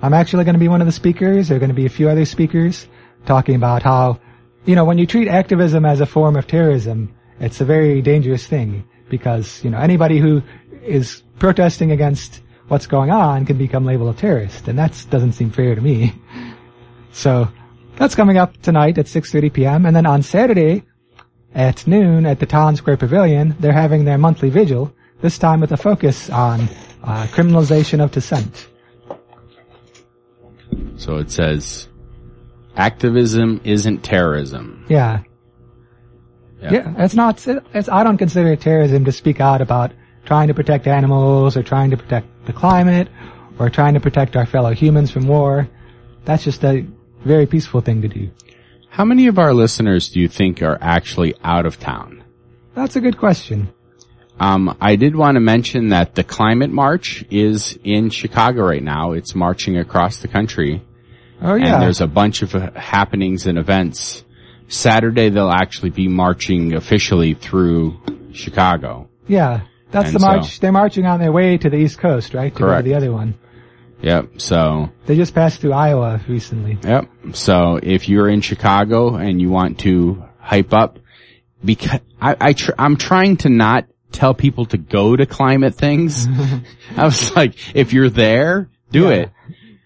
I'm 0.00 0.14
actually 0.14 0.44
going 0.44 0.54
to 0.54 0.60
be 0.60 0.68
one 0.68 0.80
of 0.80 0.86
the 0.86 0.92
speakers. 0.92 1.48
There 1.48 1.56
are 1.56 1.60
going 1.60 1.70
to 1.70 1.74
be 1.74 1.86
a 1.86 1.90
few 1.90 2.08
other 2.08 2.24
speakers 2.24 2.86
talking 3.26 3.56
about 3.56 3.82
how, 3.82 4.20
you 4.64 4.76
know, 4.76 4.84
when 4.84 4.98
you 4.98 5.06
treat 5.06 5.26
activism 5.26 5.84
as 5.84 6.00
a 6.00 6.06
form 6.06 6.36
of 6.36 6.46
terrorism, 6.46 7.12
it's 7.40 7.60
a 7.60 7.64
very 7.64 8.00
dangerous 8.02 8.46
thing 8.46 8.88
because, 9.08 9.64
you 9.64 9.70
know, 9.70 9.78
anybody 9.78 10.20
who 10.20 10.42
is 10.84 11.24
protesting 11.40 11.90
against 11.90 12.40
what's 12.68 12.86
going 12.86 13.10
on 13.10 13.46
can 13.46 13.58
become 13.58 13.84
labeled 13.84 14.14
a 14.14 14.18
terrorist, 14.18 14.68
and 14.68 14.78
that 14.78 15.06
doesn't 15.10 15.32
seem 15.32 15.50
fair 15.50 15.74
to 15.74 15.80
me. 15.80 16.14
So 17.10 17.48
that's 17.96 18.14
coming 18.14 18.36
up 18.36 18.62
tonight 18.62 18.96
at 18.96 19.06
6:30 19.06 19.52
p.m. 19.52 19.86
and 19.86 19.96
then 19.96 20.06
on 20.06 20.22
Saturday 20.22 20.84
at 21.52 21.84
noon 21.86 22.26
at 22.26 22.38
the 22.38 22.46
Town 22.46 22.76
Square 22.76 22.98
Pavilion, 22.98 23.56
they're 23.58 23.72
having 23.72 24.04
their 24.04 24.18
monthly 24.18 24.50
vigil, 24.50 24.92
this 25.20 25.38
time 25.38 25.60
with 25.60 25.72
a 25.72 25.76
focus 25.76 26.30
on 26.30 26.68
uh, 27.02 27.26
criminalization 27.32 28.02
of 28.02 28.12
dissent. 28.12 28.68
So 30.96 31.16
it 31.16 31.30
says, 31.30 31.88
activism 32.76 33.60
isn't 33.64 34.04
terrorism. 34.04 34.86
Yeah. 34.88 35.22
Yeah. 36.60 36.72
Yeah, 36.72 36.94
it's 36.98 37.14
not, 37.14 37.46
it's, 37.46 37.88
I 37.88 38.02
don't 38.02 38.18
consider 38.18 38.52
it 38.52 38.60
terrorism 38.60 39.04
to 39.04 39.12
speak 39.12 39.40
out 39.40 39.60
about 39.60 39.92
trying 40.24 40.48
to 40.48 40.54
protect 40.54 40.86
animals 40.86 41.56
or 41.56 41.62
trying 41.62 41.90
to 41.90 41.96
protect 41.96 42.26
the 42.46 42.52
climate 42.52 43.08
or 43.58 43.70
trying 43.70 43.94
to 43.94 44.00
protect 44.00 44.36
our 44.36 44.46
fellow 44.46 44.72
humans 44.72 45.10
from 45.10 45.26
war. 45.26 45.68
That's 46.24 46.44
just 46.44 46.64
a 46.64 46.86
very 47.24 47.46
peaceful 47.46 47.80
thing 47.80 48.02
to 48.02 48.08
do. 48.08 48.30
How 48.90 49.04
many 49.04 49.26
of 49.26 49.38
our 49.38 49.54
listeners 49.54 50.08
do 50.08 50.20
you 50.20 50.28
think 50.28 50.62
are 50.62 50.78
actually 50.80 51.34
out 51.44 51.66
of 51.66 51.78
town? 51.78 52.24
That's 52.74 52.96
a 52.96 53.00
good 53.00 53.18
question. 53.18 53.72
Um, 54.40 54.76
I 54.80 54.96
did 54.96 55.16
want 55.16 55.34
to 55.34 55.40
mention 55.40 55.88
that 55.88 56.14
the 56.14 56.22
climate 56.22 56.70
march 56.70 57.24
is 57.30 57.78
in 57.82 58.10
Chicago 58.10 58.64
right 58.64 58.82
now. 58.82 59.12
It's 59.12 59.34
marching 59.34 59.76
across 59.78 60.18
the 60.18 60.28
country. 60.28 60.82
Oh 61.42 61.54
yeah. 61.54 61.74
And 61.74 61.82
there's 61.82 62.00
a 62.00 62.06
bunch 62.06 62.42
of 62.42 62.54
uh, 62.54 62.70
happenings 62.72 63.46
and 63.46 63.58
events. 63.58 64.24
Saturday 64.68 65.28
they'll 65.28 65.50
actually 65.50 65.90
be 65.90 66.08
marching 66.08 66.74
officially 66.74 67.34
through 67.34 67.96
Chicago. 68.32 69.08
Yeah. 69.26 69.62
That's 69.90 70.06
And 70.10 70.16
the 70.16 70.20
march. 70.20 70.56
so- 70.56 70.60
They're 70.60 70.72
marching 70.72 71.06
on 71.06 71.20
their 71.20 71.32
way 71.32 71.56
to 71.58 71.70
the 71.70 71.76
East 71.76 71.98
Coast, 71.98 72.34
right? 72.34 72.52
To 72.54 72.58
go 72.60 72.66
to 72.66 72.70
Correct. 72.72 72.84
the 72.84 72.94
other 72.94 73.12
one. 73.12 73.34
Yep. 74.02 74.40
So, 74.40 74.90
They 75.06 75.16
just 75.16 75.34
passed 75.34 75.60
through 75.60 75.72
Iowa 75.72 76.20
recently. 76.28 76.78
yep. 76.84 77.08
So 77.32 77.80
if 77.82 78.08
you're 78.08 78.28
in 78.28 78.42
Chicago 78.42 79.16
and 79.16 79.40
you 79.40 79.50
want 79.50 79.80
to 79.80 80.22
hype 80.38 80.72
up, 80.72 80.98
because 81.64 82.00
I, 82.20 82.36
I 82.40 82.52
tr- 82.52 82.72
I'm 82.78 82.96
trying 82.96 83.38
to 83.38 83.48
not 83.48 83.86
tell 84.12 84.34
people 84.34 84.66
to 84.66 84.78
go 84.78 85.16
to 85.16 85.26
climate 85.26 85.74
things. 85.74 86.28
I 86.96 87.04
was 87.04 87.34
like, 87.34 87.54
if 87.74 87.92
you're 87.92 88.08
there, 88.10 88.68
do 88.92 89.04
Yeah. 89.04 89.08
it. 89.10 89.30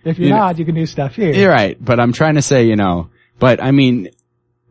If 0.05 0.19
you're 0.19 0.29
You 0.29 0.35
know- 0.35 0.41
not, 0.41 0.59
you 0.59 0.65
can 0.67 0.75
do 0.75 0.85
stuff 0.85 1.15
here. 1.17 1.33
You're 1.33 1.51
right, 1.51 1.83
but 1.83 1.99
I'm 2.01 2.12
trying 2.12 2.35
to 2.35 2.43
say, 2.43 2.67
you 2.67 2.77
know, 2.77 3.09
but 3.38 3.62
I 3.62 3.71
mean, 3.71 4.11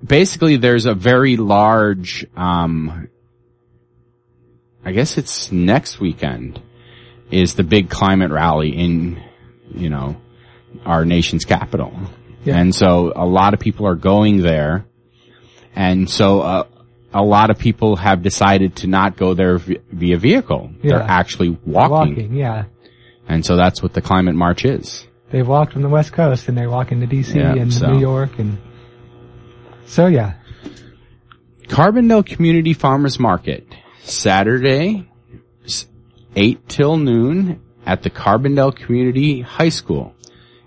basically 0.06 0.58
there's 0.58 0.86
a 0.86 0.94
very 0.94 1.38
large, 1.38 2.26
um, 2.38 3.08
I 4.84 4.92
guess 4.92 5.18
it's 5.18 5.52
next 5.52 6.00
weekend 6.00 6.62
is 7.30 7.56
the 7.56 7.64
big 7.64 7.90
climate 7.90 8.32
rally 8.32 8.76
in, 8.76 9.22
you 9.74 9.90
know, 9.90 10.20
our 10.86 11.06
nation's 11.06 11.46
capital. 11.46 11.94
Yeah. 12.44 12.58
And 12.58 12.74
so 12.74 13.14
a 13.16 13.26
lot 13.26 13.54
of 13.54 13.60
people 13.60 13.88
are 13.88 13.96
going 13.96 14.42
there. 14.42 14.86
And 15.76 16.10
so, 16.10 16.42
uh, 16.42 16.68
a 17.14 17.22
lot 17.22 17.50
of 17.50 17.58
people 17.60 17.98
have 17.98 18.24
decided 18.24 18.78
to 18.78 18.88
not 18.88 19.18
go 19.18 19.34
there 19.34 19.58
via 19.58 20.18
vehicle. 20.18 20.72
They're 20.82 21.02
actually 21.02 21.50
walking. 21.66 22.16
Walking, 22.16 22.34
yeah. 22.36 22.66
And 23.28 23.46
so 23.46 23.58
that's 23.58 23.84
what 23.84 23.94
the 23.94 24.02
climate 24.02 24.36
march 24.36 24.64
is. 24.66 25.06
They've 25.30 25.48
walked 25.48 25.74
from 25.74 25.82
the 25.82 25.90
West 25.90 26.14
Coast 26.14 26.48
and 26.48 26.58
they're 26.58 26.70
walking 26.70 27.00
to 27.02 27.08
DC 27.08 27.36
Yeah, 27.36 27.54
and 27.54 27.74
so- 27.74 27.92
New 27.92 28.00
York 28.00 28.40
and 28.40 28.58
so 29.86 30.08
yeah. 30.08 30.34
Carbondale 31.68 32.26
Community 32.26 32.74
Farmers 32.74 33.20
Market, 33.20 33.66
Saturday, 34.04 35.08
8 36.36 36.70
till 36.70 36.98
noon 36.98 37.62
at 37.86 38.04
the 38.04 38.10
Carbondale 38.10 38.76
Community 38.76 39.42
High 39.42 39.70
School. 39.70 40.16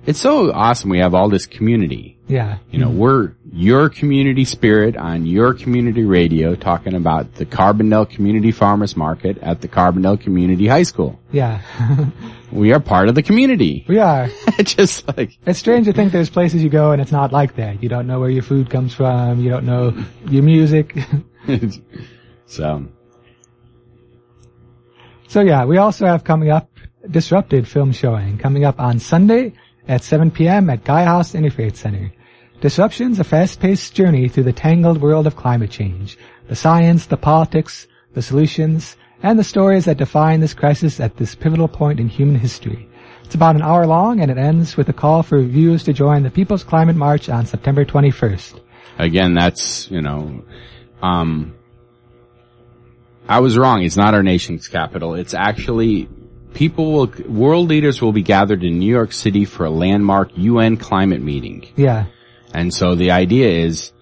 It's 0.06 0.20
so 0.20 0.52
awesome 0.52 0.90
we 0.90 0.98
have 0.98 1.14
all 1.14 1.30
this 1.30 1.46
community. 1.46 2.18
Yeah. 2.28 2.58
You 2.70 2.78
know, 2.78 2.90
we're 2.90 3.32
your 3.50 3.88
community 3.88 4.44
spirit 4.44 4.96
on 4.98 5.24
your 5.24 5.54
community 5.54 6.04
radio 6.04 6.54
talking 6.54 6.94
about 6.94 7.34
the 7.36 7.46
Carbondale 7.46 8.08
Community 8.08 8.52
Farmers 8.52 8.96
Market 8.96 9.38
at 9.38 9.62
the 9.62 9.68
Carbondale 9.68 10.20
Community 10.20 10.66
High 10.66 10.82
School. 10.82 11.18
Yeah. 11.32 11.62
We 12.52 12.72
are 12.72 12.78
part 12.78 13.08
of 13.08 13.16
the 13.16 13.22
community. 13.24 13.84
we 13.88 13.98
are. 13.98 14.28
Just 14.62 15.08
like, 15.16 15.36
It's 15.44 15.58
strange 15.58 15.86
to 15.86 15.92
think 15.92 16.12
there's 16.12 16.30
places 16.30 16.62
you 16.62 16.70
go 16.70 16.92
and 16.92 17.02
it's 17.02 17.10
not 17.10 17.32
like 17.32 17.56
that. 17.56 17.82
You 17.82 17.88
don't 17.88 18.06
know 18.06 18.20
where 18.20 18.30
your 18.30 18.44
food 18.44 18.70
comes 18.70 18.94
from. 18.94 19.40
You 19.40 19.50
don't 19.50 19.66
know 19.66 19.92
your 20.28 20.44
music. 20.44 20.96
so. 22.46 22.86
So 25.28 25.40
yeah, 25.40 25.64
we 25.64 25.78
also 25.78 26.06
have 26.06 26.24
coming 26.24 26.50
up 26.50 26.70
Disrupted 27.10 27.68
film 27.68 27.92
showing 27.92 28.38
coming 28.38 28.64
up 28.64 28.80
on 28.80 28.98
Sunday 28.98 29.52
at 29.86 30.02
7 30.02 30.30
p.m. 30.30 30.70
at 30.70 30.84
Gaia 30.84 31.04
House 31.04 31.34
Interfaith 31.34 31.76
Center. 31.76 32.10
Disruption's 32.62 33.20
a 33.20 33.24
fast-paced 33.24 33.94
journey 33.94 34.28
through 34.28 34.44
the 34.44 34.54
tangled 34.54 35.02
world 35.02 35.26
of 35.26 35.36
climate 35.36 35.70
change, 35.70 36.16
the 36.48 36.56
science, 36.56 37.04
the 37.04 37.18
politics, 37.18 37.86
the 38.14 38.22
solutions, 38.22 38.96
and 39.22 39.38
the 39.38 39.44
stories 39.44 39.84
that 39.84 39.98
define 39.98 40.40
this 40.40 40.54
crisis 40.54 40.98
at 40.98 41.16
this 41.16 41.34
pivotal 41.34 41.68
point 41.68 42.00
in 42.00 42.08
human 42.08 42.36
history. 42.36 42.88
It's 43.22 43.34
about 43.34 43.56
an 43.56 43.62
hour 43.62 43.86
long 43.86 44.20
and 44.20 44.30
it 44.30 44.38
ends 44.38 44.76
with 44.76 44.88
a 44.88 44.94
call 44.94 45.22
for 45.22 45.42
viewers 45.42 45.82
to 45.84 45.92
join 45.92 46.22
the 46.22 46.30
People's 46.30 46.64
Climate 46.64 46.96
March 46.96 47.28
on 47.28 47.44
September 47.44 47.84
21st. 47.84 48.60
Again, 48.98 49.34
that's, 49.34 49.90
you 49.90 50.00
know, 50.00 50.42
um, 51.02 51.54
I 53.28 53.40
was 53.40 53.56
wrong. 53.56 53.82
It's 53.82 53.96
not 53.96 54.14
our 54.14 54.22
nation's 54.22 54.68
capital. 54.68 55.14
It's 55.14 55.34
actually 55.34 56.08
people 56.52 56.92
will, 56.92 57.06
world 57.28 57.68
leaders 57.68 58.00
will 58.02 58.12
be 58.12 58.22
gathered 58.22 58.62
in 58.62 58.78
New 58.78 58.90
York 58.90 59.12
City 59.12 59.44
for 59.44 59.64
a 59.66 59.70
landmark 59.70 60.30
UN 60.36 60.76
climate 60.76 61.22
meeting. 61.22 61.66
Yeah. 61.76 62.06
And 62.52 62.72
so 62.72 62.94
the 62.94 63.10
idea 63.12 63.48
is, 63.64 63.92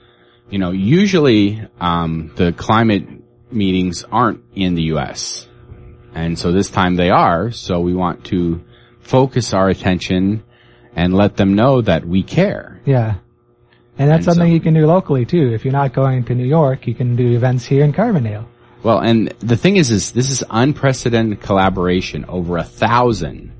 you 0.50 0.58
know, 0.58 0.70
usually, 0.72 1.66
um, 1.80 2.32
the 2.36 2.52
climate 2.52 3.06
meetings 3.50 4.04
aren't 4.04 4.42
in 4.54 4.74
the 4.74 4.82
U.S. 4.94 5.46
And 6.14 6.38
so 6.38 6.52
this 6.52 6.68
time 6.68 6.96
they 6.96 7.08
are, 7.10 7.50
so 7.52 7.80
we 7.80 7.94
want 7.94 8.24
to 8.26 8.62
focus 9.00 9.54
our 9.54 9.68
attention 9.68 10.42
and 10.94 11.14
let 11.14 11.36
them 11.36 11.54
know 11.54 11.80
that 11.80 12.04
we 12.04 12.22
care. 12.22 12.80
Yeah. 12.84 13.14
And 13.98 14.10
that's 14.10 14.26
And 14.26 14.34
something 14.34 14.50
so- 14.50 14.54
you 14.54 14.60
can 14.60 14.74
do 14.74 14.86
locally 14.86 15.24
too. 15.24 15.52
If 15.54 15.64
you're 15.64 15.72
not 15.72 15.94
going 15.94 16.24
to 16.24 16.34
New 16.34 16.44
York, 16.46 16.86
you 16.86 16.94
can 16.94 17.16
do 17.16 17.34
events 17.34 17.64
here 17.64 17.84
in 17.84 17.92
Carbondale. 17.94 18.46
Well, 18.82 18.98
and 18.98 19.28
the 19.38 19.56
thing 19.56 19.76
is, 19.76 19.90
is 19.90 20.12
this 20.12 20.30
is 20.30 20.42
unprecedented 20.50 21.40
collaboration. 21.40 22.24
Over 22.28 22.58
a 22.58 22.64
thousand 22.64 23.52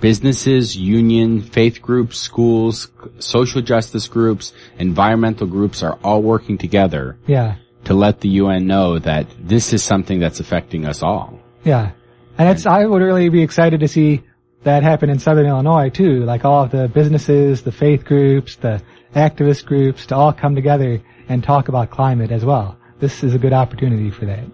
businesses, 0.00 0.76
union, 0.76 1.40
faith 1.40 1.80
groups, 1.80 2.18
schools, 2.18 2.88
social 3.18 3.62
justice 3.62 4.06
groups, 4.06 4.52
environmental 4.78 5.46
groups 5.46 5.82
are 5.82 5.98
all 6.04 6.22
working 6.22 6.58
together 6.58 7.16
Yeah. 7.26 7.54
to 7.84 7.94
let 7.94 8.20
the 8.20 8.28
UN 8.28 8.66
know 8.66 8.98
that 8.98 9.26
this 9.40 9.72
is 9.72 9.82
something 9.82 10.20
that's 10.20 10.40
affecting 10.40 10.84
us 10.84 11.02
all. 11.02 11.40
Yeah. 11.64 11.92
And 12.36 12.48
it's, 12.48 12.66
I 12.66 12.84
would 12.84 13.00
really 13.02 13.28
be 13.28 13.42
excited 13.42 13.80
to 13.80 13.88
see 13.88 14.22
that 14.64 14.82
happen 14.82 15.08
in 15.08 15.18
Southern 15.18 15.46
Illinois 15.46 15.88
too. 15.88 16.24
Like 16.24 16.44
all 16.44 16.64
of 16.64 16.70
the 16.70 16.88
businesses, 16.88 17.62
the 17.62 17.72
faith 17.72 18.04
groups, 18.04 18.56
the 18.56 18.82
activist 19.14 19.64
groups 19.64 20.06
to 20.06 20.16
all 20.16 20.32
come 20.32 20.54
together 20.54 21.00
and 21.28 21.42
talk 21.42 21.68
about 21.68 21.90
climate 21.90 22.30
as 22.30 22.44
well. 22.44 22.76
This 23.04 23.22
is 23.22 23.34
a 23.34 23.38
good 23.38 23.52
opportunity 23.52 24.08
for 24.08 24.24
that. 24.24 24.44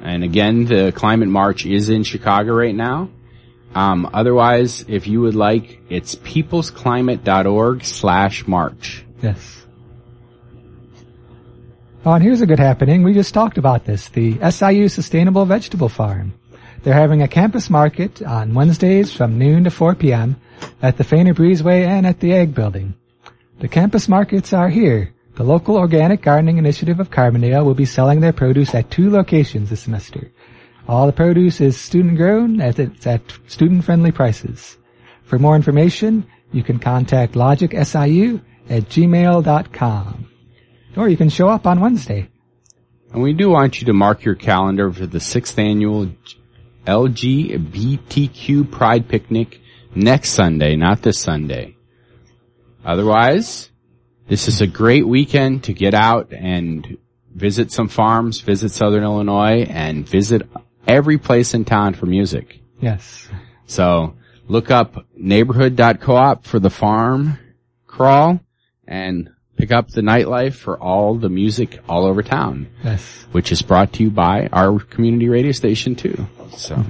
And 0.00 0.22
again, 0.22 0.64
the 0.64 0.92
climate 0.92 1.26
march 1.26 1.66
is 1.66 1.88
in 1.88 2.04
Chicago 2.04 2.54
right 2.54 2.72
now. 2.72 3.10
Um, 3.74 4.08
otherwise, 4.14 4.84
if 4.86 5.08
you 5.08 5.22
would 5.22 5.34
like, 5.34 5.80
it's 5.88 6.14
peoplesclimate.org 6.14 7.84
slash 7.84 8.46
march. 8.46 9.04
Yes. 9.20 9.66
Oh, 12.06 12.12
and 12.12 12.22
here's 12.22 12.42
a 12.42 12.46
good 12.46 12.60
happening. 12.60 13.02
We 13.02 13.12
just 13.12 13.34
talked 13.34 13.58
about 13.58 13.86
this. 13.86 14.08
The 14.10 14.38
SIU 14.48 14.88
Sustainable 14.88 15.44
Vegetable 15.44 15.88
Farm. 15.88 16.34
They're 16.84 16.94
having 16.94 17.22
a 17.22 17.28
campus 17.28 17.68
market 17.68 18.22
on 18.22 18.54
Wednesdays 18.54 19.12
from 19.12 19.36
noon 19.36 19.64
to 19.64 19.70
4 19.72 19.96
p.m. 19.96 20.36
at 20.80 20.96
the 20.96 21.02
Faner 21.02 21.34
Breezeway 21.34 21.88
and 21.88 22.06
at 22.06 22.20
the 22.20 22.34
Ag 22.34 22.54
Building. 22.54 22.94
The 23.58 23.66
campus 23.66 24.08
markets 24.08 24.52
are 24.52 24.68
here. 24.68 25.12
The 25.42 25.48
local 25.48 25.76
organic 25.76 26.22
gardening 26.22 26.58
initiative 26.58 27.00
of 27.00 27.10
Carbondale 27.10 27.64
will 27.64 27.74
be 27.74 27.84
selling 27.84 28.20
their 28.20 28.32
produce 28.32 28.76
at 28.76 28.92
two 28.92 29.10
locations 29.10 29.70
this 29.70 29.80
semester. 29.80 30.30
All 30.86 31.06
the 31.06 31.12
produce 31.12 31.60
is 31.60 31.76
student 31.76 32.16
grown 32.16 32.60
as 32.60 32.78
it's 32.78 33.04
at 33.08 33.22
student 33.48 33.84
friendly 33.84 34.12
prices. 34.12 34.78
For 35.24 35.40
more 35.40 35.56
information, 35.56 36.28
you 36.52 36.62
can 36.62 36.78
contact 36.78 37.34
logicsiu 37.34 38.40
at 38.70 38.84
gmail.com. 38.84 40.30
Or 40.96 41.08
you 41.08 41.16
can 41.16 41.28
show 41.28 41.48
up 41.48 41.66
on 41.66 41.80
Wednesday. 41.80 42.28
And 43.12 43.20
we 43.20 43.32
do 43.32 43.50
want 43.50 43.80
you 43.80 43.86
to 43.86 43.92
mark 43.92 44.22
your 44.22 44.36
calendar 44.36 44.92
for 44.92 45.06
the 45.06 45.18
sixth 45.18 45.58
annual 45.58 46.08
LGBTQ 46.86 48.70
Pride 48.70 49.08
Picnic 49.08 49.60
next 49.92 50.30
Sunday, 50.30 50.76
not 50.76 51.02
this 51.02 51.18
Sunday. 51.18 51.74
Otherwise, 52.84 53.71
this 54.28 54.48
is 54.48 54.60
a 54.60 54.66
great 54.66 55.06
weekend 55.06 55.64
to 55.64 55.72
get 55.72 55.94
out 55.94 56.32
and 56.32 56.96
visit 57.34 57.72
some 57.72 57.88
farms, 57.88 58.40
visit 58.40 58.70
Southern 58.70 59.02
Illinois, 59.02 59.62
and 59.68 60.08
visit 60.08 60.42
every 60.86 61.18
place 61.18 61.54
in 61.54 61.64
town 61.64 61.94
for 61.94 62.06
music. 62.06 62.60
Yes. 62.80 63.28
So 63.66 64.14
look 64.48 64.70
up 64.70 65.06
neighborhood.coop 65.16 66.44
for 66.44 66.58
the 66.58 66.70
farm 66.70 67.38
crawl 67.86 68.40
and 68.86 69.30
pick 69.56 69.70
up 69.70 69.88
the 69.90 70.00
nightlife 70.00 70.54
for 70.54 70.78
all 70.78 71.14
the 71.14 71.28
music 71.28 71.78
all 71.88 72.04
over 72.04 72.22
town, 72.22 72.68
Yes. 72.84 73.26
which 73.32 73.52
is 73.52 73.62
brought 73.62 73.92
to 73.94 74.02
you 74.04 74.10
by 74.10 74.48
our 74.52 74.78
community 74.80 75.28
radio 75.28 75.52
station 75.52 75.94
too. 75.94 76.26
So 76.56 76.82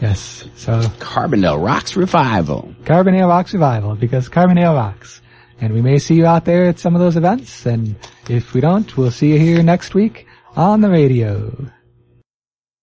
Yes. 0.00 0.44
So 0.56 0.80
Carbondale 1.00 1.62
Rocks 1.64 1.96
Revival. 1.96 2.74
Carbondale 2.84 3.28
Rocks 3.28 3.54
Revival 3.54 3.94
because 3.96 4.28
Carbondale 4.28 4.74
rocks. 4.74 5.20
And 5.60 5.72
we 5.72 5.80
may 5.80 5.98
see 5.98 6.14
you 6.14 6.26
out 6.26 6.44
there 6.44 6.64
at 6.64 6.78
some 6.78 6.94
of 6.94 7.00
those 7.00 7.16
events. 7.16 7.66
And 7.66 7.96
if 8.28 8.52
we 8.52 8.60
don't, 8.60 8.96
we'll 8.96 9.10
see 9.10 9.32
you 9.32 9.38
here 9.38 9.62
next 9.62 9.94
week 9.94 10.26
on 10.54 10.80
the 10.80 10.90
radio. 10.90 11.70